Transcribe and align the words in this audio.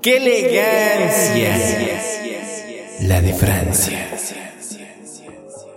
¡Qué 0.00 0.16
elegancia! 0.18 1.56
La 3.02 3.20
de 3.20 3.34
Francia. 3.34 4.08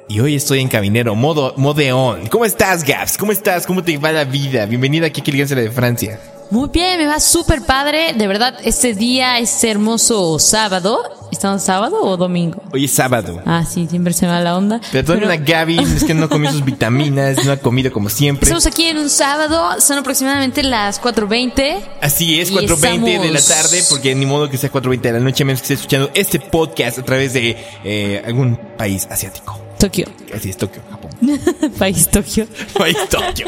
Y 0.08 0.20
hoy 0.20 0.36
estoy 0.36 0.60
en 0.60 0.68
cabinero, 0.68 1.16
modo, 1.16 1.56
modeón. 1.58 2.28
¿Cómo 2.28 2.46
estás, 2.46 2.84
Gaps? 2.84 3.18
¿Cómo 3.18 3.32
estás? 3.32 3.66
¿Cómo 3.66 3.84
te 3.84 3.98
va 3.98 4.12
la 4.12 4.26
vida? 4.26 4.68
Bienvenida 4.68 5.08
aquí 5.08 5.22
a 5.22 5.24
Qué 5.24 5.32
elegancia 5.32 5.56
la 5.56 5.64
de 5.64 5.72
Francia. 5.72 6.20
Muy 6.52 6.70
bien, 6.70 7.00
me 7.00 7.08
va 7.08 7.20
súper 7.20 7.64
padre. 7.64 8.14
De 8.14 8.28
verdad, 8.28 8.60
este 8.64 8.94
día, 8.94 9.40
este 9.40 9.72
hermoso 9.72 10.38
sábado. 10.38 11.02
¿Estamos 11.32 11.64
sábado 11.64 11.98
o 12.04 12.18
domingo? 12.18 12.62
Hoy 12.74 12.86
es 12.86 12.92
sábado. 12.92 13.42
Ah, 13.46 13.64
sí, 13.66 13.88
siempre 13.90 14.14
se 14.14 14.26
me 14.26 14.34
va 14.34 14.42
la 14.42 14.56
onda. 14.58 14.82
Perdón 14.92 15.24
a 15.32 15.38
Gaby, 15.38 15.80
es 15.80 16.04
que 16.04 16.14
no 16.14 16.28
comió 16.30 16.52
sus 16.52 16.64
vitaminas, 16.64 17.44
no 17.46 17.52
ha 17.54 17.58
comido 17.58 17.92
como 17.92 18.10
siempre. 18.10 18.44
Estamos 18.44 18.66
aquí 18.68 18.86
en 18.86 18.98
un 18.98 19.10
sábado, 19.10 19.80
son 19.80 19.98
aproximadamente 19.98 20.62
las 20.62 21.02
4.20. 21.02 21.80
Así 22.02 22.40
es, 22.40 22.52
Y 22.52 22.56
4.20 22.56 23.22
de 23.22 23.32
la 23.32 23.40
estamos- 23.40 23.64
tarde, 23.70 23.84
porque 23.90 24.14
ni 24.14 24.26
modo 24.26 24.50
que 24.50 24.58
sea 24.58 24.70
4.20 24.72 25.02
de 25.02 25.12
la 25.14 25.20
noche, 25.20 25.46
menos 25.46 25.62
que 25.62 25.66
esté 25.66 25.74
escuchando 25.76 26.12
este 26.14 26.40
podcast 26.40 27.00
a 27.00 27.04
través 27.04 27.34
de 27.34 27.58
eh, 27.84 28.22
algún 28.26 28.58
país 28.78 29.08
asiático. 29.10 29.58
Tokio. 29.80 30.08
Así 30.36 30.50
es, 30.50 30.58
Tokio. 30.58 30.82
País 31.80 32.10
Tokio. 32.10 32.48
País 32.78 32.98
Tokio. 33.10 33.48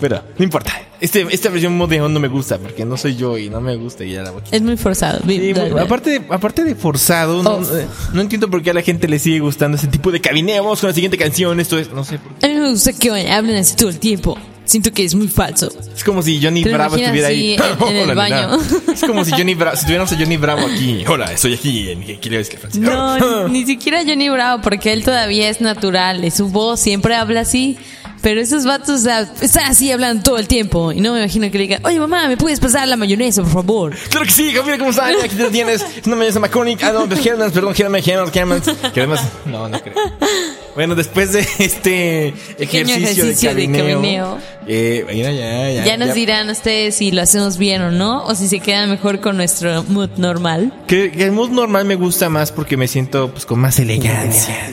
Pero, 0.00 0.22
no 0.36 0.44
importa. 0.44 0.72
Este, 1.00 1.26
esta 1.30 1.48
versión 1.48 1.76
modeón 1.76 2.12
no 2.12 2.18
me 2.18 2.28
gusta, 2.28 2.58
porque 2.58 2.84
no 2.84 2.96
soy 2.96 3.14
yo 3.14 3.38
y 3.38 3.48
no 3.48 3.60
me 3.60 3.76
gusta 3.76 4.04
y 4.04 4.12
ya 4.12 4.22
la 4.22 4.30
voy 4.32 4.42
a. 4.42 4.56
Es 4.56 4.62
muy 4.62 4.76
forzado. 4.76 5.20
Sí, 5.26 5.54
aparte, 5.78 6.10
de, 6.10 6.22
aparte 6.28 6.64
de 6.64 6.74
forzado, 6.74 7.42
no, 7.42 7.60
eh, 7.62 7.86
no 8.12 8.20
entiendo 8.20 8.50
por 8.50 8.62
qué 8.62 8.70
a 8.70 8.74
la 8.74 8.82
gente 8.82 9.06
le 9.06 9.18
sigue 9.18 9.38
gustando 9.38 9.76
ese 9.76 9.86
tipo 9.86 10.10
de 10.10 10.20
cabineo. 10.20 10.64
Vamos 10.64 10.80
con 10.80 10.88
la 10.88 10.94
siguiente 10.94 11.16
canción. 11.16 11.60
Esto 11.60 11.78
es, 11.78 11.92
no 11.92 12.04
sé 12.04 12.18
por 12.18 12.34
qué. 12.34 12.46
A 12.46 12.48
mí 12.48 12.54
me 12.56 12.70
gusta 12.70 12.92
que 12.92 13.10
hablen 13.30 13.56
así 13.56 13.76
todo 13.76 13.90
el 13.90 13.98
tiempo. 13.98 14.36
Siento 14.68 14.92
que 14.92 15.02
es 15.02 15.14
muy 15.14 15.28
falso. 15.28 15.72
Es 15.96 16.04
como 16.04 16.22
si 16.22 16.40
Johnny 16.42 16.62
¿Te 16.62 16.68
lo 16.68 16.76
Bravo 16.76 16.96
estuviera 16.96 17.28
ahí. 17.28 17.54
en- 17.54 17.96
en 17.96 17.96
el 18.10 18.14
baño? 18.14 18.58
Es 18.92 19.00
como 19.00 19.24
si 19.24 19.30
Johnny 19.30 19.54
Bravo, 19.54 19.76
si 19.78 19.84
tuviéramos 19.84 20.12
a 20.12 20.16
Johnny 20.18 20.36
Bravo 20.36 20.66
aquí. 20.66 21.04
Hola, 21.08 21.32
estoy 21.32 21.54
aquí 21.54 21.88
en 21.90 22.02
¿Qué 22.20 22.28
le 22.30 22.36
ves 22.36 22.50
que 22.50 22.58
Francia? 22.58 22.80
No, 22.82 23.48
ni 23.48 23.64
siquiera 23.64 24.02
Johnny 24.06 24.28
Bravo, 24.28 24.60
porque 24.62 24.92
él 24.92 25.02
todavía 25.04 25.48
es 25.48 25.62
natural. 25.62 26.22
Es 26.22 26.34
su 26.34 26.48
voz, 26.50 26.80
siempre 26.80 27.14
habla 27.14 27.40
así. 27.40 27.78
Pero 28.20 28.40
esos 28.40 28.64
vatos 28.64 28.90
o 28.90 28.98
sea, 29.04 29.20
están 29.40 29.66
así 29.70 29.90
hablando 29.92 30.22
todo 30.24 30.38
el 30.38 30.48
tiempo. 30.48 30.90
Y 30.92 31.00
no 31.00 31.12
me 31.14 31.20
imagino 31.20 31.50
que 31.50 31.56
le 31.56 31.64
digan, 31.64 31.86
oye 31.86 31.98
mamá, 32.00 32.26
¿me 32.28 32.36
puedes 32.36 32.58
pasar 32.60 32.86
la 32.88 32.96
mayonesa, 32.96 33.42
por 33.42 33.52
favor? 33.52 33.96
Claro 34.10 34.26
que 34.26 34.32
sí, 34.32 34.52
mira 34.64 34.76
cómo 34.76 34.90
está. 34.90 35.06
Aquí 35.06 35.34
te 35.36 35.48
tienes. 35.50 35.80
Es 35.82 36.06
una 36.06 36.16
mayonesa 36.16 36.40
McCormick. 36.40 36.82
Ah, 36.82 36.92
no, 36.92 37.04
Hermans, 37.04 37.52
perdón, 37.52 37.74
Hermans, 37.78 38.06
Hermans, 38.08 38.36
Hermans. 38.36 38.64
Que 38.92 39.00
además, 39.00 39.22
no, 39.46 39.68
no 39.68 39.80
creo. 39.80 39.94
Bueno, 40.74 40.94
después 40.94 41.32
de 41.32 41.40
este 41.58 42.34
Pequeño 42.56 42.94
ejercicio, 42.94 43.24
ejercicio 43.24 43.54
de 43.54 43.66
de 43.66 43.72
cabineo. 43.78 43.96
cabineo. 44.00 44.38
eh, 44.66 45.04
mira, 45.12 45.32
ya, 45.32 45.70
ya. 45.70 45.84
Ya 45.84 45.96
nos 45.96 46.14
dirán 46.14 46.48
ustedes 46.50 46.94
si 46.94 47.10
lo 47.10 47.22
hacemos 47.22 47.58
bien 47.58 47.82
o 47.82 47.90
no, 47.90 48.24
o 48.24 48.34
si 48.34 48.48
se 48.48 48.60
quedan 48.60 48.88
mejor 48.90 49.20
con 49.20 49.36
nuestro 49.36 49.82
mood 49.84 50.10
normal. 50.18 50.72
Que, 50.86 51.10
que 51.10 51.24
el 51.24 51.32
mood 51.32 51.50
normal 51.50 51.84
me 51.84 51.96
gusta 51.96 52.28
más 52.28 52.52
porque 52.52 52.76
me 52.76 52.86
siento 52.88 53.30
pues 53.30 53.44
con 53.46 53.58
más 53.58 53.78
elegancia. 53.78 54.70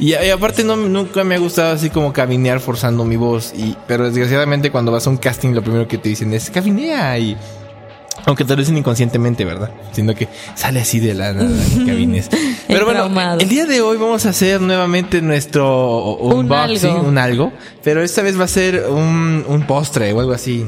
Y, 0.00 0.10
y 0.14 0.30
aparte 0.30 0.62
no, 0.62 0.76
nunca 0.76 1.24
me 1.24 1.34
ha 1.34 1.38
gustado 1.38 1.72
así 1.74 1.90
como 1.90 2.12
cabinear 2.12 2.60
forzando 2.60 3.04
mi 3.04 3.16
voz. 3.16 3.52
Y, 3.56 3.76
pero 3.88 4.04
desgraciadamente 4.04 4.70
cuando 4.70 4.92
vas 4.92 5.06
a 5.08 5.10
un 5.10 5.16
casting 5.16 5.52
lo 5.54 5.62
primero 5.62 5.88
que 5.88 5.98
te 5.98 6.08
dicen 6.08 6.32
es 6.32 6.50
cabinea 6.50 7.18
y... 7.18 7.36
Aunque 8.26 8.44
lo 8.44 8.56
dicen 8.56 8.76
inconscientemente, 8.76 9.44
¿verdad? 9.44 9.70
Siendo 9.92 10.14
que 10.14 10.28
sale 10.54 10.80
así 10.80 11.00
de 11.00 11.14
la 11.14 11.32
nada 11.32 11.48
cabines. 11.86 12.28
Pero 12.68 12.84
bueno, 12.84 13.00
traumado. 13.00 13.40
el 13.40 13.48
día 13.48 13.64
de 13.66 13.80
hoy 13.80 13.96
vamos 13.96 14.26
a 14.26 14.30
hacer 14.30 14.60
nuevamente 14.60 15.22
nuestro 15.22 16.16
Un 16.16 16.40
unboxing, 16.40 16.90
algo. 16.90 17.08
un 17.08 17.18
algo. 17.18 17.52
Pero 17.82 18.02
esta 18.02 18.22
vez 18.22 18.38
va 18.38 18.44
a 18.44 18.48
ser 18.48 18.84
un, 18.90 19.44
un 19.48 19.66
postre 19.66 20.12
o 20.12 20.20
algo 20.20 20.32
así. 20.32 20.66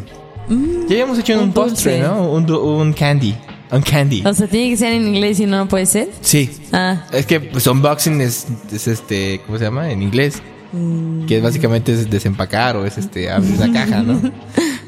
ya 0.49 0.55
habíamos 0.95 1.19
hecho 1.19 1.35
un, 1.35 1.41
Mm, 1.41 1.43
un 1.45 1.53
postre. 1.53 2.01
¿no? 2.01 2.31
Un, 2.33 2.51
un 2.51 2.93
candy. 2.95 3.35
Un 3.71 3.83
candy. 3.83 4.23
O 4.27 4.33
sea, 4.35 4.47
tiene 4.49 4.71
que 4.71 4.77
ser 4.77 4.93
en 4.95 5.07
inglés 5.07 5.39
y 5.41 5.47
no 5.47 5.69
puede 5.69 5.87
ser. 5.87 6.09
Sí. 6.23 6.51
Ah, 6.73 7.05
Es 7.13 7.27
que 7.27 7.41
pues 7.41 7.67
unboxing 7.67 8.21
es, 8.21 8.47
es 8.73 8.89
este, 8.89 9.41
¿cómo 9.47 9.59
se 9.59 9.65
llama? 9.65 9.91
En 9.93 10.03
inglés. 10.03 10.43
Mm. 10.73 11.27
Que 11.27 11.41
básicamente 11.41 11.93
es 11.93 12.09
desempacar 12.09 12.77
o 12.77 12.87
es 12.87 12.97
este, 12.97 13.31
abrir 13.31 13.59
la 13.59 13.71
caja, 13.73 14.03
¿no? 14.03 14.21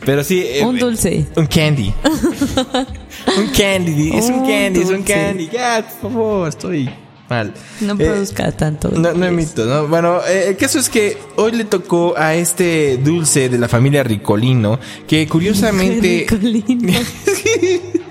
Pero 0.05 0.25
sí. 0.25 0.43
eh, 0.45 0.65
un 0.65 0.79
dulce. 0.79 1.27
Un 1.37 1.47
candy. 1.47 1.93
un 3.39 3.47
candy. 3.57 4.11
Es 4.17 4.27
un 4.27 4.47
candy, 4.47 4.81
es 4.81 4.89
un 4.91 5.03
candy. 5.03 5.49
Ya, 5.53 5.87
por 6.01 6.11
favor, 6.13 6.49
estoy 6.49 6.91
mal. 7.29 7.55
No 7.81 7.95
Eh, 7.95 7.97
produzca 7.97 8.53
tanto. 8.53 8.91
no, 8.91 9.13
no 9.15 9.27
emito, 9.27 9.65
¿no? 9.65 9.87
Bueno, 9.89 10.21
eh, 10.29 10.47
el 10.49 10.57
caso 10.57 10.79
es 10.79 10.89
que 10.89 11.17
hoy 11.37 11.53
le 11.53 11.65
tocó 11.65 12.15
a 12.17 12.35
este 12.35 12.99
dulce 12.99 13.49
de 13.49 13.59
la 13.59 13.69
familia 13.69 14.03
Ricolino, 14.03 14.79
que 15.07 15.27
curiosamente... 15.29 16.27
Ricolino. 16.31 16.99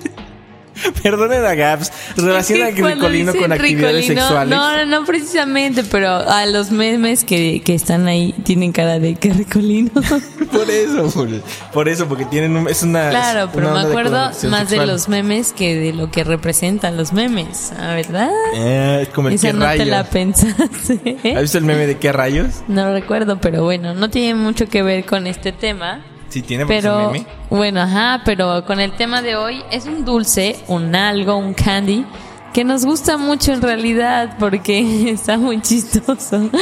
Perdonen 1.03 1.45
a 1.45 1.53
Gaps, 1.55 1.91
relaciona 2.17 2.69
Es 2.69 2.75
que 2.75 2.81
Ricolino 2.83 3.33
con 3.33 3.51
actividades 3.51 4.05
Ricolino- 4.07 4.21
sexuales. 4.21 4.49
No, 4.57 4.77
no, 4.77 4.85
no 4.99 5.05
precisamente, 5.05 5.83
pero 5.83 6.09
a 6.09 6.45
los 6.45 6.71
memes 6.71 7.23
que, 7.23 7.61
que 7.63 7.73
están 7.75 8.07
ahí 8.07 8.33
tienen 8.43 8.71
cara 8.71 8.99
de 8.99 9.15
que 9.15 9.33
ricolino. 9.33 9.91
Por 10.51 10.69
eso, 10.69 11.09
por, 11.09 11.29
por 11.71 11.87
eso, 11.89 12.07
porque 12.09 12.25
tienen 12.25 12.57
un, 12.57 12.67
es 12.67 12.83
una. 12.83 13.09
claro, 13.09 13.49
pero 13.53 13.71
una 13.71 13.79
me 13.81 13.85
de 13.85 13.91
acuerdo 13.91 14.31
más 14.49 14.69
de 14.69 14.85
los 14.85 15.07
memes 15.07 15.53
que 15.53 15.75
de 15.75 15.93
lo 15.93 16.11
que 16.11 16.25
representan 16.25 16.97
los 16.97 17.13
memes, 17.13 17.71
¿ah, 17.79 17.93
¿verdad? 17.95 18.29
Eh, 18.55 18.99
es 19.03 19.09
como 19.09 19.29
el 19.29 19.35
Esa 19.35 19.47
qué 19.47 19.53
no 19.53 19.59
te 19.61 19.65
rayos. 19.67 19.87
la 19.87 20.03
pensaste. 20.03 20.99
¿eh? 21.23 21.33
¿Has 21.35 21.41
visto 21.43 21.57
el 21.57 21.63
meme 21.63 21.87
de 21.87 21.97
qué 21.97 22.11
rayos? 22.11 22.47
No 22.67 22.85
lo 22.87 22.93
recuerdo, 22.93 23.39
pero 23.39 23.63
bueno, 23.63 23.93
no 23.93 24.09
tiene 24.09 24.35
mucho 24.35 24.67
que 24.67 24.83
ver 24.83 25.05
con 25.05 25.25
este 25.25 25.53
tema. 25.53 26.03
Sí, 26.31 26.41
tiene 26.41 26.65
Pero 26.65 27.11
meme. 27.11 27.25
bueno, 27.49 27.81
ajá, 27.81 28.21
pero 28.25 28.65
con 28.65 28.79
el 28.79 28.95
tema 28.95 29.21
de 29.21 29.35
hoy 29.35 29.61
es 29.69 29.85
un 29.85 30.03
dulce, 30.05 30.57
un 30.67 30.95
algo, 30.95 31.35
un 31.37 31.53
candy 31.53 32.05
que 32.53 32.63
nos 32.63 32.85
gusta 32.85 33.17
mucho 33.17 33.53
en 33.53 33.61
realidad 33.61 34.37
porque 34.39 35.09
está 35.11 35.37
muy 35.37 35.61
chistoso. 35.61 36.49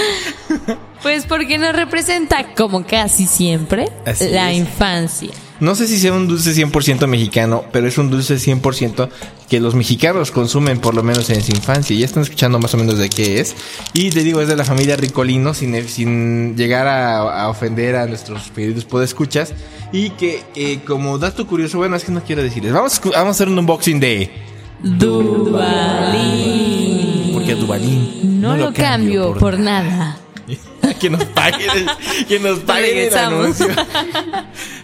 Pues 1.02 1.26
porque 1.26 1.58
nos 1.58 1.74
representa 1.74 2.54
como 2.58 2.84
casi 2.86 3.26
siempre 3.26 3.88
Así 4.06 4.28
la 4.32 4.52
es. 4.52 4.58
infancia. 4.58 5.30
No 5.60 5.76
sé 5.76 5.88
si 5.88 6.00
sea 6.00 6.14
un 6.14 6.28
dulce 6.28 6.54
100% 6.54 7.06
mexicano, 7.08 7.66
pero 7.72 7.88
es 7.88 7.98
un 7.98 8.10
dulce 8.10 8.36
100% 8.36 9.10
que 9.50 9.60
los 9.60 9.76
mexicanos 9.76 10.32
consumen 10.32 10.80
por 10.80 10.96
lo 10.96 11.04
menos 11.04 11.30
en 11.30 11.44
su 11.44 11.52
infancia. 11.52 11.96
Ya 11.98 12.06
están 12.06 12.24
escuchando 12.24 12.60
más 12.60 12.74
o 12.74 12.78
menos 12.78 12.98
de 12.98 13.10
qué 13.10 13.42
es. 13.42 13.56
Y 13.94 14.10
te 14.10 14.24
digo, 14.24 14.40
es 14.42 14.48
de 14.48 14.56
la 14.56 14.64
familia 14.64 14.96
Ricolino, 14.96 15.54
sin, 15.54 15.88
sin 15.88 16.56
llegar 16.56 16.88
a, 16.88 17.44
a 17.44 17.50
ofender 17.50 17.98
a 17.98 18.06
nuestros 18.06 18.52
queridos 18.52 18.86
podescuchas. 18.86 19.54
Y 19.92 20.12
que 20.12 20.44
eh, 20.56 20.80
como 20.86 21.18
dato 21.18 21.46
curioso, 21.48 21.80
bueno, 21.80 21.96
es 21.96 22.06
que 22.06 22.12
no 22.12 22.24
quiero 22.24 22.42
decirles. 22.44 22.72
Vamos, 22.72 23.02
vamos 23.04 23.28
a 23.28 23.32
hacer 23.32 23.50
un 23.50 23.58
unboxing 23.60 24.00
de... 24.00 24.32
Dubalín. 24.82 26.60
Porque 27.34 27.56
Dubalín 27.56 28.40
No, 28.40 28.56
lo 28.56 28.74
cambio 28.74 29.34
por, 29.34 29.60
nada. 29.60 30.18
Que 31.00 31.10
nos 31.10 31.24
paguen, 31.26 31.88
que 32.28 32.40
nos 32.40 32.60
paguen 32.60 32.98
el 32.98 33.18
anuncio. 33.18 33.68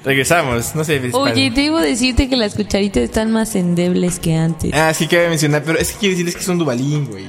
Regresamos, 0.04 0.76
no 0.76 0.84
sé. 0.84 1.02
Oye, 1.14 1.52
debo 1.52 1.80
decirte 1.80 2.30
que 2.30 2.36
las 2.36 2.56
cucharitas 2.56 3.04
están 3.04 3.32
más 3.32 3.56
endebles 3.56 4.20
que 4.20 4.36
antes. 4.36 4.72
Ah, 4.74 4.94
sí 4.94 5.08
que 5.08 5.18
voy 5.18 5.26
a 5.26 5.30
mencionar, 5.30 5.64
pero 5.64 5.78
es 5.80 5.92
que 5.92 6.00
quiero 6.00 6.12
decirles 6.14 6.36
que 6.36 6.42
es 6.42 6.48
un 6.48 6.58
Dubalín, 6.58 7.08
güey. 7.08 7.26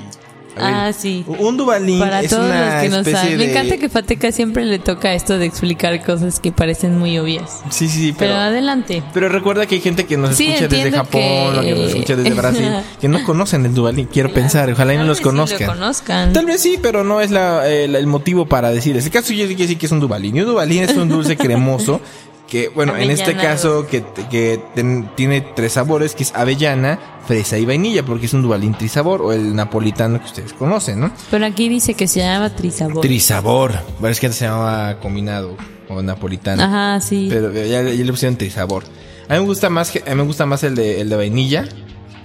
Ah, 0.58 0.92
sí. 0.92 1.24
Un 1.26 1.56
Dubalín 1.56 1.98
Para 2.00 2.22
es 2.22 2.30
todos 2.30 2.46
una 2.46 2.74
los 2.74 2.82
que 2.82 2.88
no 2.88 3.04
saben. 3.18 3.36
Me 3.36 3.44
de- 3.44 3.50
encanta 3.50 3.76
que 3.76 3.88
Fateca 3.88 4.32
siempre 4.32 4.64
le 4.64 4.78
toca 4.78 5.12
esto 5.14 5.38
de 5.38 5.46
explicar 5.46 6.02
cosas 6.04 6.40
que 6.40 6.52
parecen 6.52 6.98
muy 6.98 7.18
obvias. 7.18 7.60
Sí, 7.70 7.88
sí, 7.88 7.98
sí, 7.98 8.14
Pero, 8.18 8.32
pero... 8.32 8.34
adelante. 8.36 9.02
Pero 9.12 9.28
recuerda 9.28 9.66
que 9.66 9.76
hay 9.76 9.80
gente 9.80 10.06
que 10.06 10.16
nos 10.16 10.34
Sí, 10.36 10.46
escucha 10.48 10.68
desde 10.68 10.90
Japón 10.92 11.20
que- 11.20 11.58
o 11.58 11.60
que 11.62 11.70
nos 11.74 11.88
escucha 11.90 12.16
desde 12.16 12.30
Brasil 12.34 12.68
que 13.00 13.08
no 13.08 13.22
conocen 13.24 13.66
el 13.66 13.74
Dubalín, 13.74 14.06
quiero 14.06 14.32
pensar, 14.32 14.70
ojalá 14.70 14.94
y 14.94 14.96
no 14.98 15.04
los 15.04 15.18
sí 15.18 15.24
lo 15.24 15.30
conozcan. 15.30 15.66
conozcan. 15.68 16.32
Tal 16.32 16.46
vez 16.46 16.60
sí, 16.62 16.78
pero 16.80 17.04
no 17.04 17.20
es 17.20 17.30
la, 17.30 17.68
eh, 17.68 17.88
la- 17.88 17.98
el 17.98 18.06
motivo 18.06 18.46
para 18.46 18.70
decir. 18.70 18.92
En 18.92 18.98
este 18.98 19.10
caso 19.10 19.32
yo 19.32 19.42
sí 19.46 19.54
quiero 19.54 19.62
decir 19.62 19.78
que 19.78 19.86
es 19.86 19.92
un 19.92 20.00
Dubalín. 20.00 20.36
Y 20.36 20.40
un 20.40 20.46
Dubalín 20.46 20.82
es 20.84 20.96
un 20.96 21.08
dulce 21.08 21.36
cremoso 21.36 22.00
que, 22.48 22.68
bueno, 22.68 22.96
en 22.96 23.10
este 23.10 23.34
caso 23.34 23.86
que, 23.86 24.04
que 24.30 24.60
ten- 24.74 25.10
tiene 25.16 25.40
tres 25.40 25.72
sabores, 25.72 26.14
que 26.14 26.22
es 26.22 26.32
avellana, 26.34 26.98
fresa 27.26 27.58
y 27.58 27.64
vainilla, 27.66 28.04
porque 28.04 28.26
es 28.26 28.34
un 28.34 28.42
Dubalín 28.42 28.74
trisabor 28.74 29.20
o 29.22 29.32
el 29.32 29.54
napolitano 29.56 30.20
que 30.20 30.26
ustedes 30.26 30.52
conocen, 30.52 31.00
¿no? 31.00 31.10
Pero 31.30 31.44
aquí 31.44 31.68
dice 31.68 31.94
que 31.94 32.06
se 32.06 32.20
llama 32.20 32.54
trisabor. 32.54 33.00
Trisabor. 33.00 33.72
Bueno, 33.98 34.12
es 34.12 34.20
que 34.20 34.26
antes 34.26 34.38
se 34.38 34.44
llamaba 34.44 35.00
combinado 35.00 35.56
o 35.88 36.02
napolitano. 36.02 36.62
Ajá, 36.62 37.00
sí. 37.00 37.26
Pero 37.30 37.52
ya, 37.52 37.82
ya 37.82 37.82
le 37.82 38.10
pusieron 38.12 38.36
trisabor. 38.36 38.84
A 39.28 39.34
mí 39.34 39.40
me 39.40 39.46
gusta 39.46 39.68
más, 39.70 39.90
a 39.96 40.10
mí 40.10 40.14
me 40.14 40.22
gusta 40.22 40.46
más 40.46 40.62
el 40.62 40.76
de, 40.76 41.00
el 41.00 41.08
de 41.08 41.16
vainilla, 41.16 41.64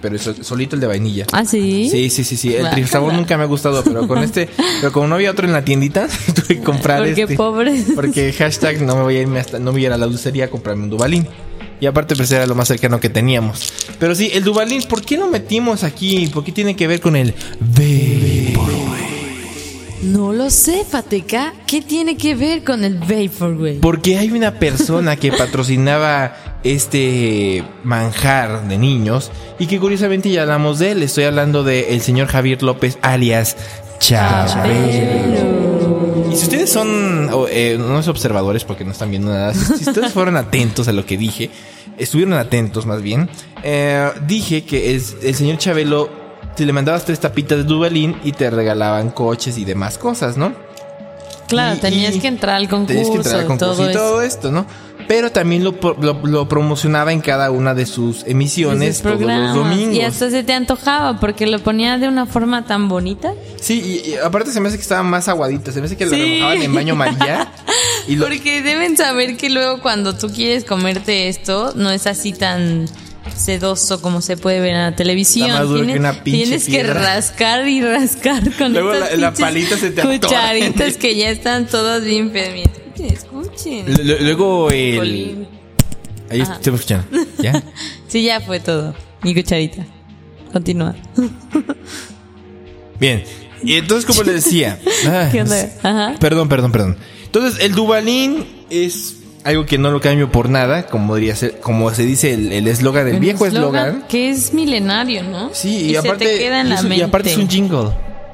pero 0.02 0.18
solito 0.18 0.76
el 0.76 0.82
de 0.82 0.88
vainilla. 0.88 1.26
¿Ah, 1.32 1.46
sí? 1.46 1.88
Sí, 1.90 2.10
sí, 2.10 2.24
sí, 2.24 2.36
sí. 2.36 2.54
El 2.56 2.62
Guácala. 2.62 2.88
sabor 2.88 3.14
nunca 3.14 3.38
me 3.38 3.44
ha 3.44 3.48
gustado, 3.48 3.84
pero 3.84 4.08
con 4.08 4.24
este, 4.24 4.50
pero 4.80 4.92
como 4.92 5.08
no 5.08 5.16
había 5.16 5.32
otro 5.32 5.46
en 5.46 5.54
la 5.54 5.64
tiendita, 5.64 6.08
tuve 6.36 6.48
que 6.58 6.62
comprar 6.62 7.00
Porque 7.04 7.22
este. 7.24 7.36
pobre. 7.36 7.84
Porque 7.96 8.34
hashtag 8.34 8.82
no 8.82 8.96
me 8.96 9.04
voy 9.04 9.18
a 9.18 9.22
irme 9.22 9.40
hasta, 9.40 9.60
no 9.60 9.72
voy 9.72 9.84
a 9.84 9.88
ir 9.88 9.94
a 9.94 9.98
la 9.98 10.06
dulcería 10.08 10.46
a 10.46 10.48
comprarme 10.50 10.84
un 10.84 10.90
Dubalín. 10.90 11.28
Y 11.80 11.88
aparte 11.88 12.16
pues 12.16 12.32
era 12.32 12.46
lo 12.46 12.54
más 12.54 12.68
cercano 12.68 13.00
que 13.00 13.10
teníamos. 13.10 13.74
Pero 14.00 14.14
sí, 14.14 14.30
el 14.34 14.44
Dubalín, 14.44 14.84
¿por 14.84 15.02
qué 15.04 15.18
lo 15.18 15.28
metimos 15.30 15.84
aquí? 15.84 16.28
¿Por 16.28 16.44
qué 16.44 16.52
tiene 16.52 16.76
que 16.76 16.88
ver 16.88 17.00
con 17.02 17.16
el 17.16 17.34
Vaporwave? 17.60 19.02
No 20.04 20.34
lo 20.34 20.50
sé, 20.50 20.84
Fateca. 20.88 21.54
¿Qué 21.68 21.82
tiene 21.82 22.18
que 22.18 22.34
ver 22.36 22.64
con 22.64 22.84
el 22.84 22.96
Vaporwave? 23.00 23.80
Porque 23.82 24.18
hay 24.18 24.32
una 24.32 24.54
persona 24.60 25.16
que 25.16 25.32
patrocinaba 25.32 26.51
este 26.64 27.64
manjar 27.84 28.68
de 28.68 28.78
niños 28.78 29.32
y 29.60 29.68
que 29.68 29.80
curiosamente 29.80 30.30
ya 30.30 30.44
hablamos 30.44 30.80
de 30.80 30.92
él. 30.92 31.04
Estoy 31.04 31.26
hablando 31.26 31.64
del 31.64 32.02
señor 32.02 32.28
Javier 32.28 32.62
López 32.64 32.98
alias 33.02 33.56
Chabelo. 34.00 35.52
Y 36.32 36.36
si 36.36 36.44
ustedes 36.44 36.70
son, 36.70 37.30
eh, 37.50 37.78
no 37.80 38.00
es 38.00 38.08
observadores 38.08 38.64
porque 38.64 38.86
no 38.86 38.92
están 38.92 39.10
viendo 39.12 39.32
nada, 39.32 39.54
si, 39.54 39.84
si 39.84 39.90
ustedes 39.90 40.14
fueron 40.14 40.38
atentos 40.38 40.88
a 40.88 40.94
lo 40.94 41.06
que 41.06 41.18
dije, 41.18 41.50
estuvieron 41.98 42.34
atentos 42.36 42.86
más 42.86 43.02
bien, 43.02 43.30
eh, 43.64 44.10
dije 44.28 44.64
que 44.64 44.96
es- 44.96 45.18
el 45.24 45.36
señor 45.36 45.58
Chabelo, 45.58 46.10
te 46.56 46.66
le 46.66 46.74
mandabas 46.74 47.06
tres 47.06 47.20
tapitas 47.20 47.58
de 47.60 47.64
Dubalín 47.66 48.16
y 48.24 48.32
te 48.32 48.50
regalaban 48.50 49.12
coches 49.12 49.58
y 49.58 49.66
demás 49.66 49.98
cosas, 49.98 50.38
¿no? 50.38 50.54
Claro, 51.48 51.76
Y- 51.76 51.80
tenías 51.80 52.16
y 52.16 52.20
que 52.20 52.28
entrar 52.28 52.56
al 52.56 52.70
concurso, 52.70 52.88
Tenías 52.94 53.10
que 53.10 53.16
entrar 53.18 53.36
al 53.42 53.46
concurso 53.48 53.76
todo 53.76 53.88
y 53.88 53.90
eso. 53.92 54.00
todo 54.00 54.22
esto, 54.22 54.52
¿no? 54.52 54.66
Pero 55.14 55.30
también 55.30 55.62
lo, 55.66 55.74
pro- 55.78 55.98
lo, 56.00 56.22
lo 56.26 56.48
promocionaba 56.48 57.12
en 57.12 57.20
cada 57.20 57.52
una 57.52 57.74
de 57.74 57.86
sus 57.86 58.24
emisiones 58.26 59.00
Esos 59.02 59.18
todos 59.18 59.22
los 59.30 59.54
domingos. 59.56 59.96
Y 59.98 60.02
hasta 60.04 60.30
se 60.30 60.42
te 60.44 60.54
antojaba 60.54 61.20
porque 61.20 61.48
lo 61.48 61.60
ponía 61.60 61.98
de 61.98 62.08
una 62.08 62.26
forma 62.26 62.66
tan 62.66 62.88
bonita. 62.88 63.34
Sí, 63.60 64.02
y, 64.06 64.12
y 64.12 64.16
aparte 64.16 64.52
se 64.54 64.62
me 64.62 64.70
hace 64.70 64.78
que 64.78 64.84
estaba 64.84 65.04
más 65.04 65.28
aguadito. 65.28 65.74
Se 65.74 65.82
me 65.82 65.88
hace 65.88 65.98
que 65.98 66.06
lo 66.06 66.12
Sí. 66.12 66.22
remojaban 66.22 66.62
en 66.62 66.74
baño 66.74 66.96
María. 66.96 67.52
Y 68.08 68.16
lo, 68.16 68.26
Porque 68.26 68.62
deben 68.62 68.96
saber 68.96 69.36
que 69.36 69.50
luego 69.50 69.82
cuando 69.82 70.16
tú 70.18 70.30
quieres 70.32 70.64
comerte 70.64 71.28
esto, 71.28 71.74
no 71.76 71.92
es 71.92 72.08
así 72.08 72.32
tan 72.32 72.86
sedoso 73.36 74.02
como 74.02 74.22
se 74.22 74.38
puede 74.38 74.60
ver 74.62 74.72
en 74.76 74.82
la 74.82 74.96
televisión. 74.96 75.50
Está 75.50 75.60
más 75.60 75.68
duro 75.68 75.80
que 75.82 75.86
tienes 75.88 76.00
una 76.00 76.24
pinche 76.24 76.44
tienes 76.44 76.66
que 76.68 76.84
rascar 76.84 77.68
y 77.68 77.82
rascar 77.82 78.44
con 78.58 78.72
Luego 78.74 78.94
la- 79.18 79.34
palita 79.34 79.78
se 79.78 79.92
te. 79.92 80.02
Cucharitas 80.04 80.96
que 80.98 81.16
ya 81.16 81.30
están 81.30 81.68
todas 81.68 82.04
bien 82.04 82.32
fermientas. 82.32 82.82
Escuchen, 83.08 83.88
escuchen. 83.88 84.08
Lu- 84.08 84.18
luego 84.22 84.70
el. 84.72 84.98
Colín. 84.98 85.48
Ahí 86.30 86.42
estamos 86.42 86.80
escuchando. 86.82 87.08
¿Ya? 87.42 87.62
Sí, 88.08 88.24
ya 88.24 88.42
fue 88.42 88.60
todo. 88.60 88.94
Mi 89.24 89.34
cucharita. 89.34 89.86
Continúa. 90.52 90.96
Bien. 93.00 93.24
Y 93.64 93.76
entonces, 93.76 94.06
como 94.06 94.24
le 94.24 94.34
decía. 94.34 94.80
ah, 95.08 95.30
¿Qué 95.32 95.42
onda? 95.42 95.70
Ajá. 95.82 96.16
Perdón, 96.20 96.50
perdón, 96.50 96.72
perdón. 96.74 96.98
Entonces, 97.26 97.64
el 97.64 97.74
Dubalín 97.74 98.46
es 98.70 99.18
algo 99.46 99.66
que 99.66 99.78
no 99.78 99.92
lo 99.92 100.02
cambio 100.02 100.30
por 100.30 100.50
nada, 100.50 100.88
como 100.88 101.16
diría 101.16 101.36
ser, 101.38 101.60
como 101.62 101.90
se 101.94 102.06
dice 102.06 102.34
el 102.34 102.52
el 102.52 102.68
eslogan, 102.68 103.08
el, 103.08 103.20
viejo 103.20 103.46
eslogan. 103.46 104.04
Que 104.10 104.30
es 104.30 104.54
milenario, 104.54 105.24
¿no? 105.24 105.52
Sí, 105.54 105.92
y, 105.92 105.96
aparte, 105.96 106.26
se 106.26 106.32
te 106.34 106.40
queda 106.40 106.62
en 106.62 106.70
la 106.70 106.76
y 106.76 106.78
es- 106.78 106.84
mente. 106.84 106.98
y 106.98 107.02
aparte 107.02 107.32
es 107.32 107.38
un 107.38 107.48
jingle. 107.48 107.92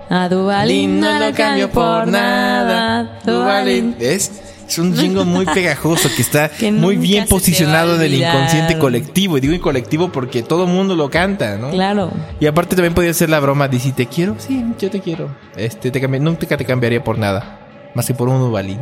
A 0.09 0.27
Duvalín 0.29 0.99
no 0.99 1.19
lo 1.19 1.35
cambio 1.35 1.69
por 1.69 2.07
nada. 2.07 3.19
Duvalín. 3.25 3.91
Duvalín. 3.91 4.27
Es, 4.67 4.77
un 4.79 4.95
jingle 4.95 5.23
muy 5.23 5.45
pegajoso 5.45 6.09
que 6.15 6.21
está 6.21 6.49
Que 6.59 6.71
muy 6.71 6.95
nunca 6.95 7.07
bien 7.07 7.27
posicionado 7.27 7.95
en 7.95 8.01
el 8.01 8.13
inconsciente 8.15 8.77
colectivo. 8.77 9.37
Y 9.37 9.41
digo 9.41 9.53
en 9.53 9.61
colectivo 9.61 10.11
porque 10.11 10.43
todo 10.43 10.65
el 10.65 10.69
mundo 10.71 10.95
lo 10.95 11.09
canta, 11.09 11.57
¿no? 11.57 11.69
Claro. 11.71 12.11
Y 12.39 12.45
aparte 12.47 12.75
también 12.75 12.93
podría 12.93 13.13
ser 13.13 13.29
la 13.29 13.39
broma 13.39 13.67
de 13.67 13.79
si 13.79 13.91
te 13.93 14.05
quiero, 14.07 14.35
sí, 14.37 14.63
yo 14.79 14.89
te 14.89 14.99
quiero. 14.99 15.29
Este, 15.55 15.89
te 15.91 16.01
cambi- 16.01 16.19
nunca 16.19 16.57
te 16.57 16.65
cambiaría 16.65 17.03
por 17.03 17.17
nada. 17.17 17.59
Más 17.95 18.05
que 18.05 18.13
por 18.13 18.27
un 18.29 18.39
Duvalín. 18.39 18.79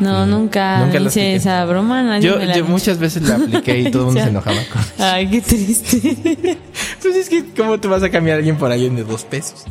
No, 0.00 0.24
nunca, 0.26 0.78
Nunca 0.78 0.98
la 1.00 1.08
hice 1.08 1.20
apliqué. 1.20 1.34
esa 1.36 1.64
broma. 1.66 2.02
Nadie 2.02 2.22
Yo, 2.26 2.38
me 2.38 2.46
la 2.46 2.56
yo 2.56 2.64
ha 2.64 2.68
muchas 2.68 2.98
veces 2.98 3.22
la 3.24 3.36
apliqué 3.36 3.78
y 3.80 3.90
todo 3.90 4.02
el 4.02 4.06
mundo 4.06 4.20
se 4.22 4.28
enojaba 4.30 4.56
con. 4.72 4.82
Ay, 5.04 5.26
qué 5.28 5.40
triste. 5.40 6.16
Pues 7.02 7.16
es 7.16 7.28
que, 7.28 7.44
¿cómo 7.56 7.78
te 7.80 7.88
vas 7.88 8.02
a 8.04 8.10
cambiar 8.10 8.36
a 8.36 8.38
alguien 8.38 8.56
por 8.56 8.70
alguien 8.70 8.94
de 8.96 9.02
dos 9.04 9.24
pesos? 9.24 9.64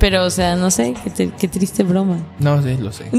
Pero, 0.00 0.24
o 0.24 0.30
sea, 0.30 0.56
no 0.56 0.70
sé, 0.70 0.94
qué, 1.04 1.10
te- 1.10 1.30
qué 1.38 1.46
triste 1.46 1.82
broma. 1.84 2.16
No 2.38 2.60
sé, 2.62 2.76
lo 2.78 2.90
sé. 2.92 3.10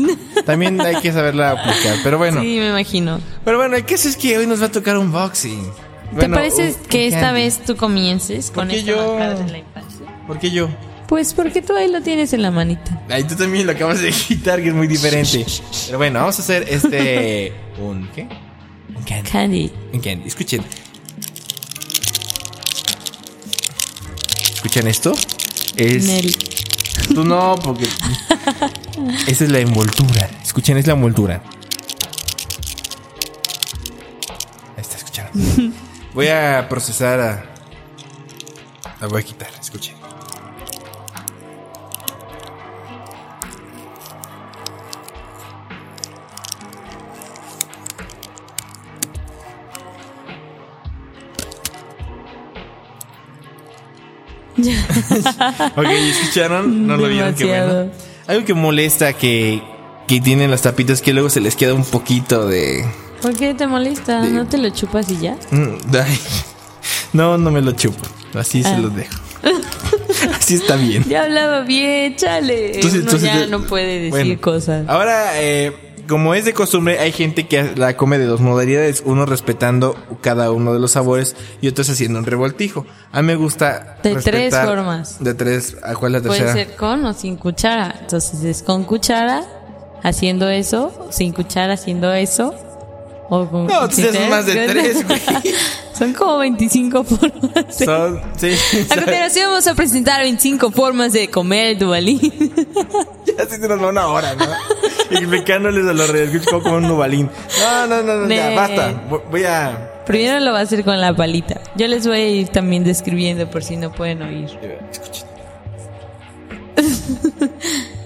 También 0.46 0.82
hay 0.82 0.96
que 0.98 1.14
saberla 1.14 1.52
aplicar. 1.52 1.96
Pero 2.04 2.18
bueno. 2.18 2.42
Sí, 2.42 2.58
me 2.60 2.70
imagino. 2.70 3.20
Pero 3.46 3.58
bueno, 3.58 3.76
el 3.78 3.86
caso 3.86 4.10
es 4.10 4.18
que 4.18 4.38
hoy 4.38 4.48
nos 4.48 4.62
va 4.62 4.66
a 4.66 4.72
tocar 4.72 4.98
un 4.98 5.12
boxing. 5.12 5.64
¿Te 6.20 6.28
parece 6.28 6.76
que 6.90 7.08
esta 7.08 7.32
vez 7.32 7.60
tú 7.66 7.78
comiences 7.78 8.52
con 8.52 8.70
esta 8.72 8.86
yo? 8.86 9.16
de 9.16 9.52
la 9.52 9.58
infancia? 9.60 10.06
¿Por 10.28 10.40
qué 10.40 10.52
yo? 10.52 10.68
Pues 11.08 11.34
porque 11.34 11.62
tú 11.62 11.76
ahí 11.76 11.90
lo 11.90 12.02
tienes 12.02 12.34
en 12.34 12.42
la 12.42 12.52
manita. 12.52 13.02
Ahí 13.10 13.24
tú 13.26 13.36
también 13.36 13.66
lo 13.66 13.74
acabas 13.74 14.02
de 14.02 14.12
quitar, 14.12 14.62
que 14.62 14.70
es 14.70 14.74
muy 14.74 14.88
diferente. 14.88 15.46
Pero 15.86 15.98
bueno, 16.00 16.20
vamos 16.20 16.40
a 16.40 16.42
hacer 16.42 16.66
este. 16.70 17.54
¿Un 17.80 18.08
qué? 18.16 18.28
Un 18.96 19.04
candy. 19.04 19.30
Candy. 19.30 19.72
Un 19.94 20.00
candy. 20.00 20.28
Escuchen. 20.28 20.64
¿Escuchan 24.56 24.88
esto? 24.88 25.14
Es. 25.78 26.06
Tú 27.14 27.24
no, 27.26 27.56
porque. 27.64 27.88
Esa 29.28 29.44
es 29.44 29.52
la 29.52 29.60
envoltura. 29.60 30.30
Escuchen, 30.42 30.78
es 30.78 30.88
la 30.88 30.94
envoltura. 30.94 31.42
Ahí 34.76 34.82
está, 34.82 34.98
escucharon. 34.98 35.32
Voy 36.14 36.28
a 36.28 36.68
procesar 36.70 37.20
a. 37.20 37.46
La 39.00 39.08
voy 39.08 39.22
a 39.22 39.24
quitar, 39.26 39.50
escuchen. 39.60 40.01
Ok, 55.76 55.86
¿escucharon? 55.86 56.88
No 56.88 56.98
lo 56.98 57.08
vieron, 57.08 57.34
qué 57.36 57.46
bueno. 57.46 57.92
Algo 58.28 58.46
que 58.46 58.54
molesta 58.54 59.14
que, 59.14 59.62
que 60.08 60.22
tienen 60.22 60.52
las 60.52 60.62
tapitas 60.62 61.02
que 61.02 61.14
luego 61.14 61.30
se 61.30 61.42
les 61.42 61.56
queda 61.56 61.74
un 61.74 61.84
poquito 61.86 62.48
de... 62.48 62.86
¿Por 63.22 63.36
qué 63.36 63.54
te 63.54 63.68
molesta? 63.68 64.22
¿No 64.26 64.48
te 64.48 64.58
lo 64.58 64.70
chupas 64.70 65.10
y 65.12 65.18
ya? 65.20 65.36
Mm. 65.52 65.78
No, 67.14 67.38
no 67.38 67.52
me 67.52 67.62
lo 67.62 67.72
chupo. 67.74 68.00
Así 68.34 68.62
Ah. 68.66 68.76
se 68.76 68.82
los 68.82 68.96
dejo. 68.96 69.14
Así 70.36 70.56
está 70.56 70.76
bien. 70.76 71.04
Ya 71.10 71.24
hablaba 71.24 71.62
bien, 71.62 72.16
chale. 72.16 72.76
Entonces- 72.76 72.94
Uno 73.02 73.02
entonces 73.12 73.28
ya 73.34 73.40
ya- 73.42 73.48
no 73.48 73.62
puede 73.64 73.96
decir 74.00 74.10
Bueno, 74.12 74.42
cosas. 74.42 74.88
Ahora, 74.88 75.42
eh, 75.42 75.76
como 76.08 76.34
es 76.36 76.46
de 76.46 76.54
costumbre, 76.54 77.00
hay 77.00 77.12
gente 77.12 77.48
que 77.48 77.72
la 77.76 77.96
come 77.98 78.18
de 78.18 78.26
dos 78.26 78.42
modalidades. 78.42 79.04
Uno 79.06 79.26
respetando 79.26 79.96
cada 80.22 80.52
uno 80.52 80.74
de 80.74 80.80
los 80.80 80.92
sabores 80.92 81.36
y 81.62 81.68
otros 81.68 81.90
haciendo 81.90 82.20
un 82.20 82.26
revoltijo. 82.26 82.86
A 83.12 83.22
mí 83.22 83.28
me 83.28 83.36
gusta... 83.36 83.98
De 84.04 84.16
tres 84.16 84.56
formas. 84.56 85.24
De 85.24 85.34
tres. 85.34 85.78
¿A 85.84 85.96
cuál 85.96 86.16
es 86.16 86.22
la 86.24 86.30
tercera? 86.30 86.52
Puede 86.54 86.66
ser 86.66 86.76
con 86.76 87.06
o 87.06 87.14
sin 87.14 87.36
cuchara. 87.38 87.96
Entonces 88.02 88.44
es 88.44 88.64
con 88.64 88.84
cuchara, 88.84 89.44
haciendo 90.04 90.50
eso, 90.50 91.08
sin 91.12 91.34
cuchara, 91.34 91.74
haciendo 91.74 92.12
eso. 92.14 92.54
O 93.30 93.48
con 93.50 93.68
No, 93.68 93.82
haces 93.82 94.12
tener- 94.12 94.30
más 94.30 94.46
de 94.46 94.68
tres, 94.68 95.08
güey. 95.08 95.22
Son 95.98 96.14
como 96.14 96.38
25 96.40 97.04
formas. 97.04 97.78
de- 97.78 97.86
Son... 97.86 98.22
Sí. 98.38 98.52
A 98.90 98.96
continuación 98.96 99.50
vamos 99.50 99.68
a 99.68 99.76
presentar 99.76 100.22
25 100.22 100.72
formas 100.72 101.14
de 101.14 101.30
comer 101.30 101.68
el 101.68 101.80
dubalín. 101.80 102.20
Ya 103.38 103.46
se 103.48 103.58
nos 103.60 103.82
va 103.82 103.88
una 103.88 104.08
hora, 104.08 104.36
¿no? 104.36 104.46
Explicándoles 105.12 105.86
a 105.88 105.94
los 105.94 106.10
reyes 106.10 106.46
como 106.48 106.76
un 106.76 106.84
nubalín. 106.88 107.30
No, 107.60 107.88
no, 107.88 108.02
no, 108.04 108.16
no, 108.28 108.34
ya, 108.34 108.50
basta. 108.56 109.04
Vo- 109.10 109.24
Voy 109.30 109.44
a... 109.44 110.04
Primero 110.06 110.40
lo 110.40 110.52
va 110.54 110.60
a 110.60 110.62
hacer 110.64 110.84
con 110.84 111.00
la 111.00 111.16
palita. 111.16 111.62
Yo 111.76 111.88
les 111.88 112.06
voy 112.08 112.18
a 112.18 112.28
ir 112.30 112.48
también 112.50 112.84
describiendo 112.84 113.50
por 113.50 113.64
si 113.64 113.78
no 113.78 113.92
pueden 113.92 114.22
oír. 114.24 114.50